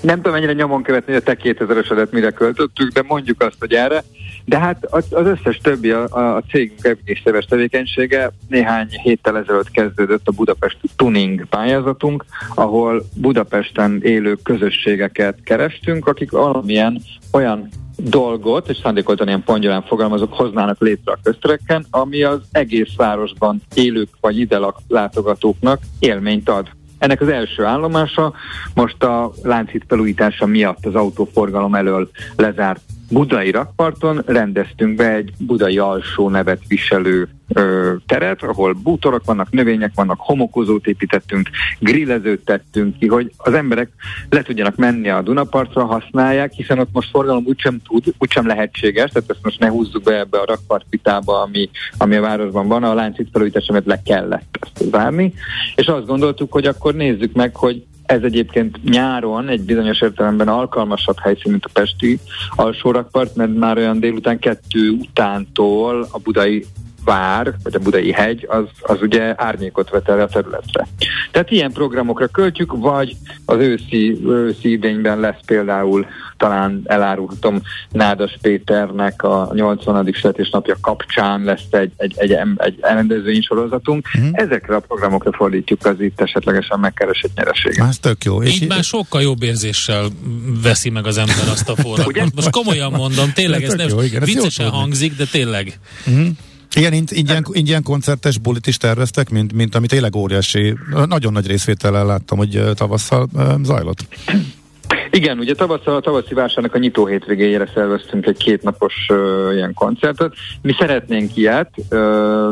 Nem 0.02 0.16
tudom 0.16 0.34
mennyire 0.34 0.54
nyomon 0.54 0.84
követni, 0.84 1.14
hogy 1.14 1.22
a 1.26 1.26
te 1.26 1.38
2000-esedet 1.44 2.10
mire 2.12 2.32
költöttük, 2.32 2.92
de 2.92 3.04
mondjuk 3.08 3.42
azt, 3.42 3.56
hogy 3.60 3.74
erre. 3.74 4.04
De 4.46 4.60
hát 4.60 4.86
az 4.90 5.06
összes 5.12 5.58
többi 5.58 5.92
a, 5.92 6.36
a 6.36 6.44
cégünk 6.50 6.98
éves 7.24 7.46
tevékenysége 7.46 8.32
néhány 8.48 8.88
héttel 8.90 9.38
ezelőtt 9.38 9.72
kezdődött 9.72 10.28
a 10.28 10.32
Budapest 10.32 10.78
Tuning 10.96 11.46
pályázatunk, 11.46 12.26
ahol 12.56 13.06
Budapesten 13.14 14.00
élő 14.04 14.38
közösségeket 14.44 15.38
kerestünk, 15.44 16.08
akik 16.08 16.32
valamilyen 16.32 17.02
olyan 17.32 17.70
dolgot, 17.98 18.70
és 18.70 18.78
szándékoltan 18.84 19.28
ilyen 19.28 19.44
pongyolán 19.44 19.84
fogalmazok, 19.84 20.34
hoznának 20.34 20.80
létre 20.82 21.12
a 21.12 21.20
köztereken, 21.24 21.86
ami 21.90 22.24
az 22.24 22.40
egész 22.52 22.96
városban 22.96 23.62
élők 23.74 24.10
vagy 24.22 24.40
ide 24.40 24.60
látogatóknak 24.88 25.80
élményt 26.00 26.50
ad. 26.50 26.68
Ennek 26.98 27.22
az 27.22 27.28
első 27.28 27.64
állomása 27.64 28.34
most 28.74 29.04
a 29.04 29.32
Lánchíd 29.44 29.84
felújítása 29.88 30.46
miatt 30.46 30.86
az 30.86 30.96
autóforgalom 30.96 31.76
elől 31.76 32.10
lezárt 32.36 32.82
budai 33.12 33.52
rakparton 33.52 34.24
rendeztünk 34.26 34.96
be 34.96 35.14
egy 35.14 35.34
budai 35.38 35.78
alsó 35.78 36.30
nevet 36.30 36.62
viselő 36.68 37.28
ö, 37.54 37.94
teret, 38.06 38.44
ahol 38.44 38.74
bútorok 38.74 39.26
vannak, 39.26 39.52
növények 39.52 39.92
vannak, 39.96 40.20
homokozót 40.20 40.88
építettünk, 40.88 41.50
grillezőt 41.80 42.46
tettünk 42.46 42.98
ki, 42.98 43.08
hogy 43.08 43.32
az 43.38 43.54
emberek 43.54 43.90
le 44.30 44.42
tudjanak 44.42 44.76
menni 44.76 45.10
a 45.10 45.22
Dunapartra, 45.22 45.86
használják, 45.86 46.52
hiszen 46.52 46.80
ott 46.80 46.92
most 46.92 47.10
forgalom 47.10 47.44
úgysem 47.46 47.82
tud, 47.88 48.04
úgysem 48.18 48.48
lehetséges, 48.48 49.12
tehát 49.12 49.30
ezt 49.30 49.44
most 49.44 49.60
ne 49.60 49.68
húzzuk 49.68 50.04
be 50.04 50.20
ebbe 50.20 50.38
a 50.38 50.46
rakpartpitába, 50.46 51.42
ami, 51.42 51.70
ami 51.98 52.16
a 52.16 52.22
városban 52.22 52.68
van, 52.68 52.84
a 52.84 52.94
láncít 52.94 53.30
felújításomat 53.32 53.86
le 53.86 54.02
kellett 54.06 54.60
ezt 54.60 54.90
zárni, 54.92 55.34
és 55.76 55.88
azt 55.88 56.06
gondoltuk, 56.06 56.52
hogy 56.52 56.66
akkor 56.66 56.94
nézzük 56.94 57.34
meg, 57.34 57.56
hogy 57.56 57.84
ez 58.08 58.24
egyébként 58.24 58.84
nyáron 58.84 59.48
egy 59.48 59.62
bizonyos 59.62 60.02
értelemben 60.02 60.48
alkalmasabb 60.48 61.20
helyszín, 61.20 61.52
mint 61.52 61.66
a 61.66 61.70
Pesti 61.74 62.20
alsórakpart, 62.56 63.36
mert 63.36 63.56
már 63.56 63.78
olyan 63.78 64.00
délután 64.00 64.40
kettő 64.40 64.90
utántól 64.90 66.08
a 66.12 66.20
budai 66.20 66.66
vár, 67.06 67.54
vagy 67.64 67.76
a 67.76 67.80
budai 67.80 68.12
hegy, 68.12 68.46
az, 68.50 68.66
az 68.82 69.02
ugye 69.02 69.34
árnyékot 69.38 69.90
vet 69.90 70.10
el 70.10 70.20
a 70.20 70.28
területre. 70.28 70.88
Tehát 71.32 71.52
ilyen 71.52 71.72
programokra 71.72 72.28
költjük, 72.28 72.74
vagy 72.78 73.16
az 73.46 73.58
őszi, 73.58 74.18
őszi 74.26 74.72
idényben 74.72 75.20
lesz 75.20 75.40
például, 75.46 76.06
talán 76.38 76.82
elárulhatom, 76.86 77.62
Nádas 77.92 78.38
Péternek 78.42 79.24
a 79.24 79.52
80. 79.54 80.16
születésnapja 80.22 80.78
kapcsán 80.82 81.44
lesz 81.44 81.62
egy, 81.70 81.92
egy, 81.98 82.14
egy, 82.18 82.32
egy 82.58 82.78
elrendezvény 82.82 83.42
sorozatunk. 83.42 84.08
Mm. 84.20 84.30
Ezekre 84.32 84.76
a 84.76 84.80
programokra 84.80 85.34
fordítjuk 85.34 85.86
az 85.86 86.02
itt 86.02 86.22
esetlegesen 86.22 86.80
megkeresett 86.80 87.36
nyereséget. 87.36 87.88
Ez 87.88 87.98
tök 87.98 88.24
jó. 88.24 88.44
És 88.44 88.62
így 88.62 88.68
már 88.68 88.84
sokkal 88.84 89.22
jobb 89.22 89.44
érzéssel 89.44 90.08
veszi 90.64 90.90
meg 90.90 91.06
az 91.06 91.18
ember 91.18 91.48
azt 91.50 91.70
a 91.70 91.76
forradalmat. 91.84 92.36
Most 92.36 92.50
komolyan 92.50 92.92
mondom, 92.92 93.32
tényleg 93.34 93.64
ez, 93.64 93.72
ez 93.72 93.78
nem 93.78 93.88
jó, 93.88 94.02
igen, 94.02 94.24
viccesen 94.24 94.70
hangzik, 94.70 95.16
de 95.16 95.26
tényleg. 95.26 95.80
Mm. 96.10 96.28
Igen, 96.76 96.94
ingyen, 96.94 97.46
ingyen 97.52 97.84
koncertes 97.84 98.38
bulit 98.38 98.68
is 98.68 98.78
terveztek, 98.78 99.30
mint, 99.30 99.54
mint 99.54 99.76
amit 99.76 99.90
tényleg 99.90 100.16
óriási, 100.16 100.78
nagyon 101.06 101.34
nagy 101.34 101.48
részvétellel 101.48 102.06
láttam, 102.06 102.38
hogy 102.38 102.62
tavasszal 102.76 103.28
zajlott. 103.64 104.08
Igen, 105.12 105.40
ugye 105.40 105.54
tavasszal 105.54 105.96
a 105.96 106.00
tavaszi 106.00 106.34
vásárnak 106.34 106.74
a 106.74 106.78
nyitó 106.78 107.06
hétvégéjére 107.06 107.70
szerveztünk 107.74 108.26
egy 108.26 108.38
kétnapos 108.38 108.94
uh, 109.10 109.54
ilyen 109.54 109.74
koncertet. 109.74 110.34
Mi 110.62 110.74
szeretnénk 110.80 111.36
ilyet, 111.36 111.70
uh, 111.78 111.98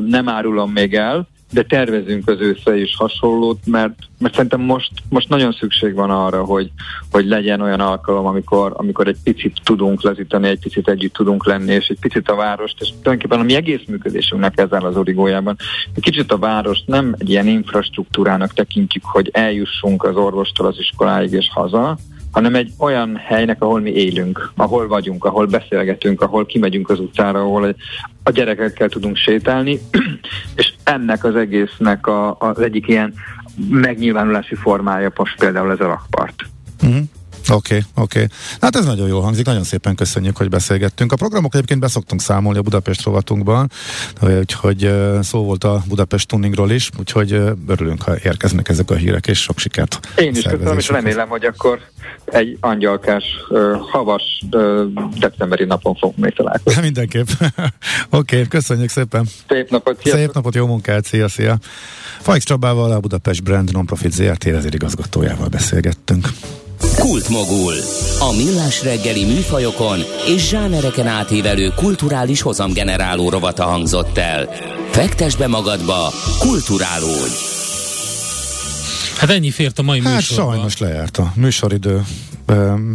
nem 0.07 0.29
árulom 0.29 0.71
még 0.71 0.93
el, 0.93 1.27
de 1.51 1.63
tervezünk 1.63 2.29
az 2.29 2.39
őszre 2.39 2.77
is 2.77 2.95
hasonlót, 2.95 3.59
mert, 3.65 3.93
mert 4.19 4.33
szerintem 4.33 4.61
most, 4.61 4.91
most 5.09 5.29
nagyon 5.29 5.51
szükség 5.51 5.93
van 5.93 6.09
arra, 6.09 6.43
hogy, 6.43 6.71
hogy 7.11 7.25
legyen 7.25 7.61
olyan 7.61 7.79
alkalom, 7.79 8.25
amikor, 8.25 8.73
amikor 8.75 9.07
egy 9.07 9.17
picit 9.23 9.57
tudunk 9.63 10.03
lazítani, 10.03 10.47
egy 10.47 10.59
picit 10.59 10.87
együtt 10.87 11.13
tudunk 11.13 11.45
lenni, 11.45 11.73
és 11.73 11.87
egy 11.87 11.99
picit 11.99 12.29
a 12.29 12.35
várost, 12.35 12.81
és 12.81 12.87
tulajdonképpen 12.87 13.39
a 13.39 13.43
mi 13.43 13.55
egész 13.55 13.81
működésünknek 13.87 14.59
ezzel 14.59 14.85
az 14.85 14.97
origójában, 14.97 15.55
egy 15.93 16.03
kicsit 16.03 16.31
a 16.31 16.37
várost 16.37 16.87
nem 16.87 17.15
egy 17.17 17.29
ilyen 17.29 17.47
infrastruktúrának 17.47 18.53
tekintjük, 18.53 19.03
hogy 19.05 19.29
eljussunk 19.33 20.03
az 20.03 20.15
orvostól 20.15 20.67
az 20.67 20.79
iskoláig 20.79 21.31
és 21.31 21.49
haza, 21.53 21.97
hanem 22.35 22.55
egy 22.55 22.71
olyan 22.77 23.15
helynek, 23.15 23.61
ahol 23.61 23.79
mi 23.79 23.91
élünk, 23.91 24.51
ahol 24.55 24.87
vagyunk, 24.87 25.25
ahol 25.25 25.45
beszélgetünk, 25.45 26.21
ahol 26.21 26.45
kimegyünk 26.45 26.89
az 26.89 26.99
utcára, 26.99 27.39
ahol 27.39 27.75
a 28.23 28.31
gyerekekkel 28.31 28.89
tudunk 28.89 29.15
sétálni, 29.17 29.79
és 30.55 30.73
ennek 30.83 31.23
az 31.23 31.35
egésznek 31.35 32.07
a, 32.07 32.35
az 32.39 32.59
egyik 32.59 32.87
ilyen 32.87 33.13
megnyilvánulási 33.69 34.55
formája 34.55 35.11
most 35.15 35.37
például 35.39 35.71
ez 35.71 35.79
a 35.79 35.87
rakpart. 35.87 36.35
Uh-huh. 36.83 37.03
Oké, 37.49 37.75
okay, 37.75 38.03
oké. 38.03 38.23
Okay. 38.23 38.37
Hát 38.61 38.75
ez 38.75 38.85
nagyon 38.85 39.07
jól 39.07 39.21
hangzik, 39.21 39.45
nagyon 39.45 39.63
szépen 39.63 39.95
köszönjük, 39.95 40.37
hogy 40.37 40.49
beszélgettünk. 40.49 41.11
A 41.11 41.15
programok 41.15 41.53
egyébként 41.55 41.79
beszoktunk 41.79 42.21
számolni 42.21 42.59
a 42.59 42.61
Budapest 42.61 43.03
rovatunkban, 43.03 43.71
úgyhogy 44.21 44.91
szó 45.21 45.43
volt 45.43 45.63
a 45.63 45.83
Budapest 45.87 46.27
tuningról 46.27 46.71
is, 46.71 46.89
úgyhogy 46.99 47.31
örülünk, 47.67 48.01
ha 48.01 48.13
érkeznek 48.23 48.69
ezek 48.69 48.91
a 48.91 48.95
hírek, 48.95 49.27
és 49.27 49.41
sok 49.41 49.59
sikert. 49.59 49.99
Én 50.17 50.35
is 50.35 50.41
köszönöm, 50.41 50.77
és 50.77 50.89
remélem, 50.89 51.27
hogy 51.27 51.45
akkor 51.45 51.79
egy 52.25 52.57
angyalkás, 52.59 53.23
havas 53.91 54.43
decemberi 55.19 55.65
napon 55.65 55.95
fogunk 55.95 56.17
még 56.17 56.33
találkozni. 56.33 56.81
Mindenképp. 56.89 57.27
oké, 57.39 57.61
okay, 58.09 58.47
köszönjük 58.47 58.89
szépen. 58.89 59.25
Szép 59.47 59.69
napot. 59.69 59.99
Szia. 60.01 60.13
Szép 60.13 60.33
napot, 60.33 60.55
jó 60.55 60.65
munkát, 60.65 61.05
szia, 61.05 61.27
szia. 61.27 61.57
Fajks 62.19 62.45
Csabával, 62.45 62.91
a 62.91 62.99
Budapest 62.99 63.43
Brand 63.43 63.71
Nonprofit 63.71 64.11
ZRT 64.11 64.45
igazgatójával 64.73 65.47
beszélgettünk. 65.47 66.27
Kultmogul. 66.99 67.73
A 68.19 68.33
millás 68.35 68.83
reggeli 68.83 69.25
műfajokon 69.25 69.99
és 70.27 70.47
zsánereken 70.47 71.07
átívelő 71.07 71.71
kulturális 71.75 72.41
hozamgeneráló 72.41 73.29
rovata 73.29 73.63
hangzott 73.63 74.17
el. 74.17 74.49
Fektes 74.91 75.35
be 75.35 75.47
magadba, 75.47 76.13
kulturálódj! 76.39 77.33
Hát 79.17 79.29
ennyi 79.29 79.51
fért 79.51 79.79
a 79.79 79.81
mai 79.81 80.01
Hát 80.01 80.13
műsorban. 80.13 80.53
sajnos 80.53 80.77
lejárt 80.77 81.17
a 81.17 81.31
műsoridő. 81.35 82.03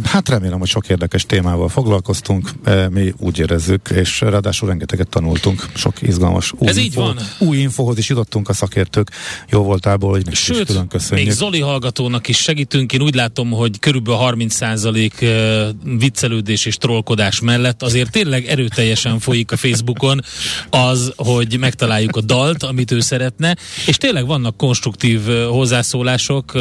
Hát 0.03 0.29
remélem, 0.29 0.59
hogy 0.59 0.67
sok 0.67 0.89
érdekes 0.89 1.25
témával 1.25 1.69
foglalkoztunk, 1.69 2.49
mi 2.89 3.13
úgy 3.17 3.39
érezzük, 3.39 3.89
és 3.89 4.21
ráadásul 4.21 4.67
rengeteget 4.67 5.07
tanultunk, 5.09 5.65
sok 5.75 6.01
izgalmas 6.01 6.51
új, 6.57 6.67
Ez 6.67 6.77
így 6.77 6.93
van. 6.93 7.17
új 7.39 7.57
infóhoz 7.57 7.97
is 7.97 8.09
jutottunk 8.09 8.49
a 8.49 8.53
szakértők 8.53 9.11
jó 9.49 9.63
voltából, 9.63 10.09
hogy 10.09 10.23
nekik 10.23 10.39
is 10.39 10.45
Sőt, 10.45 10.65
külön 10.65 10.87
köszönjük. 10.87 11.27
még 11.27 11.35
Zoli 11.35 11.59
hallgatónak 11.59 12.27
is 12.27 12.37
segítünk. 12.37 12.93
Én 12.93 13.01
úgy 13.01 13.15
látom, 13.15 13.51
hogy 13.51 13.79
körülbelül 13.79 14.19
30% 14.23 15.11
ö, 15.21 15.69
viccelődés 15.97 16.65
és 16.65 16.77
trollkodás 16.77 17.39
mellett 17.39 17.83
azért 17.83 18.11
tényleg 18.11 18.45
erőteljesen 18.45 19.19
folyik 19.19 19.51
a 19.51 19.57
Facebookon 19.57 20.21
az, 20.69 21.13
hogy 21.15 21.57
megtaláljuk 21.59 22.15
a 22.15 22.21
dalt, 22.21 22.63
amit 22.63 22.91
ő 22.91 22.99
szeretne, 22.99 23.55
és 23.85 23.97
tényleg 23.97 24.25
vannak 24.25 24.57
konstruktív 24.57 25.21
hozzászólások. 25.49 26.53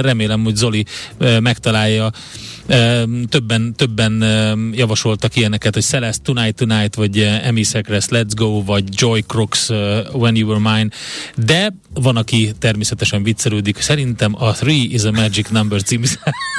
Remélem, 0.00 0.42
hogy 0.44 0.56
Zoli 0.56 0.84
megtalálja 1.40 2.10
többen, 3.28 3.74
többen 3.76 4.22
javasoltak 4.74 5.36
ilyeneket, 5.36 5.74
hogy 5.74 5.82
Celeste 5.82 6.22
Tonight 6.22 6.54
Tonight, 6.54 6.94
vagy 6.94 7.18
ö, 7.18 7.24
Emi 7.24 7.62
Seacrest 7.62 8.08
Let's 8.10 8.32
Go, 8.34 8.64
vagy 8.64 8.84
Joy 8.90 9.20
Crooks 9.20 9.68
When 10.12 10.36
You 10.36 10.48
Were 10.48 10.72
Mine, 10.72 10.88
de 11.36 11.74
van, 11.94 12.16
aki 12.16 12.52
természetesen 12.58 13.22
viccelődik. 13.22 13.80
Szerintem 13.80 14.34
a 14.38 14.52
Three 14.52 14.86
is 14.88 15.02
a 15.02 15.10
Magic 15.10 15.48
Number 15.48 15.82
című 15.82 16.06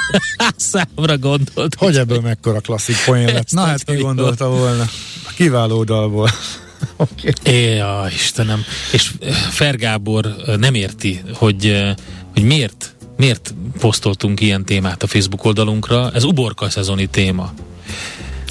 számra 0.56 1.18
gondolt. 1.18 1.74
Hogy 1.74 1.96
ebből 1.96 2.20
mekkora 2.20 2.60
klasszik 2.60 2.96
poén 3.04 3.32
lett? 3.32 3.52
Na 3.58 3.64
hát 3.64 3.84
ki 3.84 3.96
gondolta 3.96 4.48
volna? 4.48 4.82
A 5.26 5.32
kiváló 5.34 5.84
dalból. 5.84 6.30
Oké. 6.96 7.74
Ja, 7.74 8.06
Istenem. 8.12 8.64
És 8.92 9.12
Fergábor 9.50 10.36
nem 10.58 10.74
érti, 10.74 11.20
hogy, 11.32 11.82
hogy 12.32 12.42
miért, 12.42 12.93
miért 13.16 13.54
posztoltunk 13.80 14.40
ilyen 14.40 14.64
témát 14.64 15.02
a 15.02 15.06
Facebook 15.06 15.44
oldalunkra. 15.44 16.10
Ez 16.10 16.24
uborka 16.24 16.70
szezoni 16.70 17.06
téma. 17.06 17.52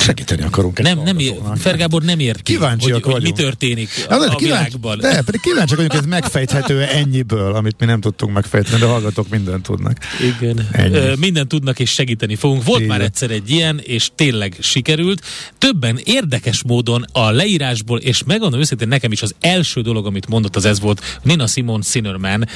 Segíteni 0.04 0.42
akarunk 0.44 0.80
egy 0.80 0.86
Nem, 0.86 1.02
nem, 1.04 1.18
ér. 1.20 1.34
Fergábor 1.56 2.02
nem 2.04 2.20
érti, 2.20 2.54
Kíváncsiak 2.54 3.04
hogy, 3.04 3.14
hogy 3.14 3.22
mi 3.22 3.32
történik 3.32 3.90
a 4.10 4.14
kíváncsi, 4.18 4.44
világban. 4.44 4.98
de 5.00 5.22
pedig 5.22 5.40
kíváncsiak 5.42 5.70
vagyunk, 5.78 5.92
hogy 5.92 6.02
ez 6.02 6.08
megfejthető 6.10 6.82
ennyiből, 6.82 7.56
amit 7.56 7.76
mi 7.80 7.86
nem 7.86 8.02
tudtunk 8.02 8.34
megfejteni, 8.34 8.80
de 8.80 8.86
hallgatók 8.86 9.30
mindent 9.30 9.64
tudnak. 9.64 9.98
Igen. 10.40 10.68
Ennyi. 10.72 10.96
Ö, 10.96 11.14
Mindent 11.20 11.48
tudnak 11.48 11.80
és 11.80 11.90
segíteni 11.92 12.36
fogunk. 12.36 12.64
Volt 12.64 12.82
Így 12.82 12.88
már 12.88 13.02
egyszer 13.02 13.32
egy 13.32 13.50
ilyen, 13.50 13.80
és 13.84 14.10
tényleg 14.16 14.58
sikerült. 14.62 15.22
Többen 15.58 16.00
érdekes 16.04 16.64
módon 16.64 17.06
a 17.12 17.32
leírásból, 17.32 18.00
és 18.00 18.24
megmondom 18.24 18.60
őszintén, 18.60 18.88
nekem 18.88 19.12
is 19.12 19.22
az 19.22 19.36
első 19.40 19.82
dolog, 19.82 20.06
amit 20.06 20.28
mondott, 20.28 20.56
az 20.56 20.66
ez 20.66 20.80
volt, 20.80 21.02
Nina 21.22 21.48
Simon 21.48 21.82
Sinnerman, 21.82 22.48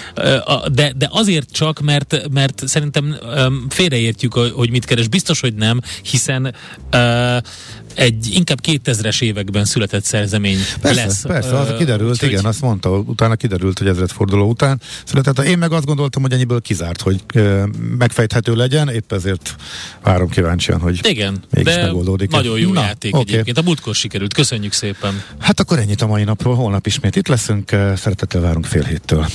a- 0.45 0.69
de, 0.69 0.93
de 0.97 1.07
azért 1.11 1.51
csak, 1.51 1.79
mert, 1.79 2.29
mert 2.31 2.67
szerintem 2.67 3.15
félreértjük, 3.69 4.35
a- 4.35 4.47
hogy 4.53 4.69
mit 4.69 4.85
keres. 4.85 5.07
Biztos, 5.07 5.39
hogy 5.39 5.53
nem, 5.53 5.79
hiszen 6.01 6.53
ö, 6.91 7.36
Yeah. 7.37 7.86
Egy 7.97 8.27
inkább 8.33 8.59
2000-es 8.67 9.21
években 9.21 9.65
született 9.65 10.03
szerzemény 10.03 10.57
Persze, 10.81 11.05
lesz. 11.05 11.21
persze, 11.25 11.57
az 11.59 11.69
Ö, 11.69 11.77
kiderült, 11.77 12.11
úgyhogy- 12.11 12.29
igen, 12.29 12.45
azt 12.45 12.61
mondta, 12.61 12.97
utána 12.97 13.35
kiderült, 13.35 13.77
hogy 13.79 13.87
ezredforduló 13.87 14.49
után 14.49 14.81
született. 15.05 15.39
Én 15.39 15.57
meg 15.57 15.71
azt 15.71 15.85
gondoltam, 15.85 16.21
hogy 16.21 16.31
ennyiből 16.31 16.61
kizárt, 16.61 17.01
hogy 17.01 17.23
ö, 17.33 17.63
megfejthető 17.97 18.55
legyen, 18.55 18.89
épp 18.89 19.11
ezért 19.11 19.55
várom 20.03 20.29
kíváncsian, 20.29 20.79
hogy 20.79 20.99
Igen, 21.07 21.43
mégis 21.51 21.73
de 21.73 21.81
megoldódik. 21.81 22.31
nagyon 22.31 22.59
jó 22.59 22.71
Na, 22.73 22.81
játék 22.81 23.15
oké. 23.15 23.31
egyébként. 23.33 23.57
A 23.57 23.61
múltkor 23.61 23.95
sikerült. 23.95 24.33
Köszönjük 24.33 24.73
szépen. 24.73 25.21
Hát 25.39 25.59
akkor 25.59 25.79
ennyit 25.79 26.01
a 26.01 26.07
mai 26.07 26.23
napról, 26.23 26.55
holnap 26.55 26.85
ismét 26.87 27.15
itt 27.15 27.27
leszünk, 27.27 27.69
szeretettel 27.69 28.41
várunk 28.41 28.65
fél 28.65 28.83
héttől 28.83 29.25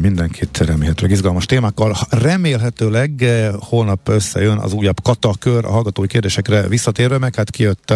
mindenkit 0.00 0.58
remélhetőleg 0.58 1.10
izgalmas 1.12 1.46
témákkal. 1.46 1.96
Remélhetőleg 2.10 3.24
holnap 3.60 4.08
összejön 4.08 4.58
az 4.58 4.72
újabb 4.72 5.02
katakör 5.02 5.64
a 5.64 5.70
hallgatói 5.70 6.06
kérdésekre 6.06 6.68
visszatérve, 6.68 7.18
meg 7.18 7.34
hát 7.34 7.50
kijött 7.50 7.92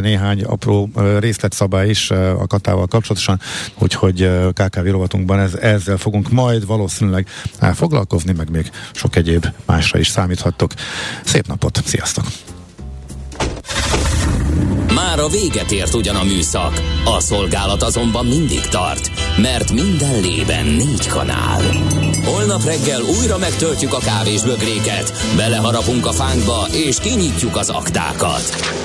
néhány 0.00 0.42
apró 0.42 0.90
részletszabály 1.18 1.88
is 1.88 2.10
a 2.10 2.46
katával 2.46 2.86
kapcsolatosan, 2.86 3.40
úgyhogy 3.78 4.30
KKV 4.52 4.84
rovatunkban 4.84 5.38
ez, 5.38 5.54
ezzel 5.54 5.96
fogunk 5.96 6.30
majd 6.30 6.66
valószínűleg 6.66 7.28
foglalkozni, 7.74 8.32
meg 8.32 8.50
még 8.50 8.70
sok 8.92 9.16
egyéb 9.16 9.46
másra 9.66 9.98
is 9.98 10.08
számíthattok. 10.08 10.72
Szép 11.24 11.46
napot, 11.46 11.82
sziasztok! 11.84 12.24
Már 14.94 15.18
a 15.18 15.28
véget 15.28 15.70
ért 15.70 15.94
ugyan 15.94 16.16
a 16.16 16.24
műszak, 16.24 16.82
a 17.04 17.20
szolgálat 17.20 17.82
azonban 17.82 18.26
mindig 18.26 18.60
tart, 18.60 19.10
mert 19.36 19.72
minden 19.72 20.20
lében 20.20 20.66
négy 20.66 21.06
kanál. 21.06 21.62
Holnap 22.24 22.64
reggel 22.64 23.02
újra 23.20 23.38
megtöltjük 23.38 23.92
a 23.92 23.98
kávés 23.98 24.42
bögréket, 24.42 25.12
beleharapunk 25.36 26.06
a 26.06 26.12
fánkba 26.12 26.66
és 26.72 26.98
kinyitjuk 26.98 27.56
az 27.56 27.68
aktákat. 27.68 28.84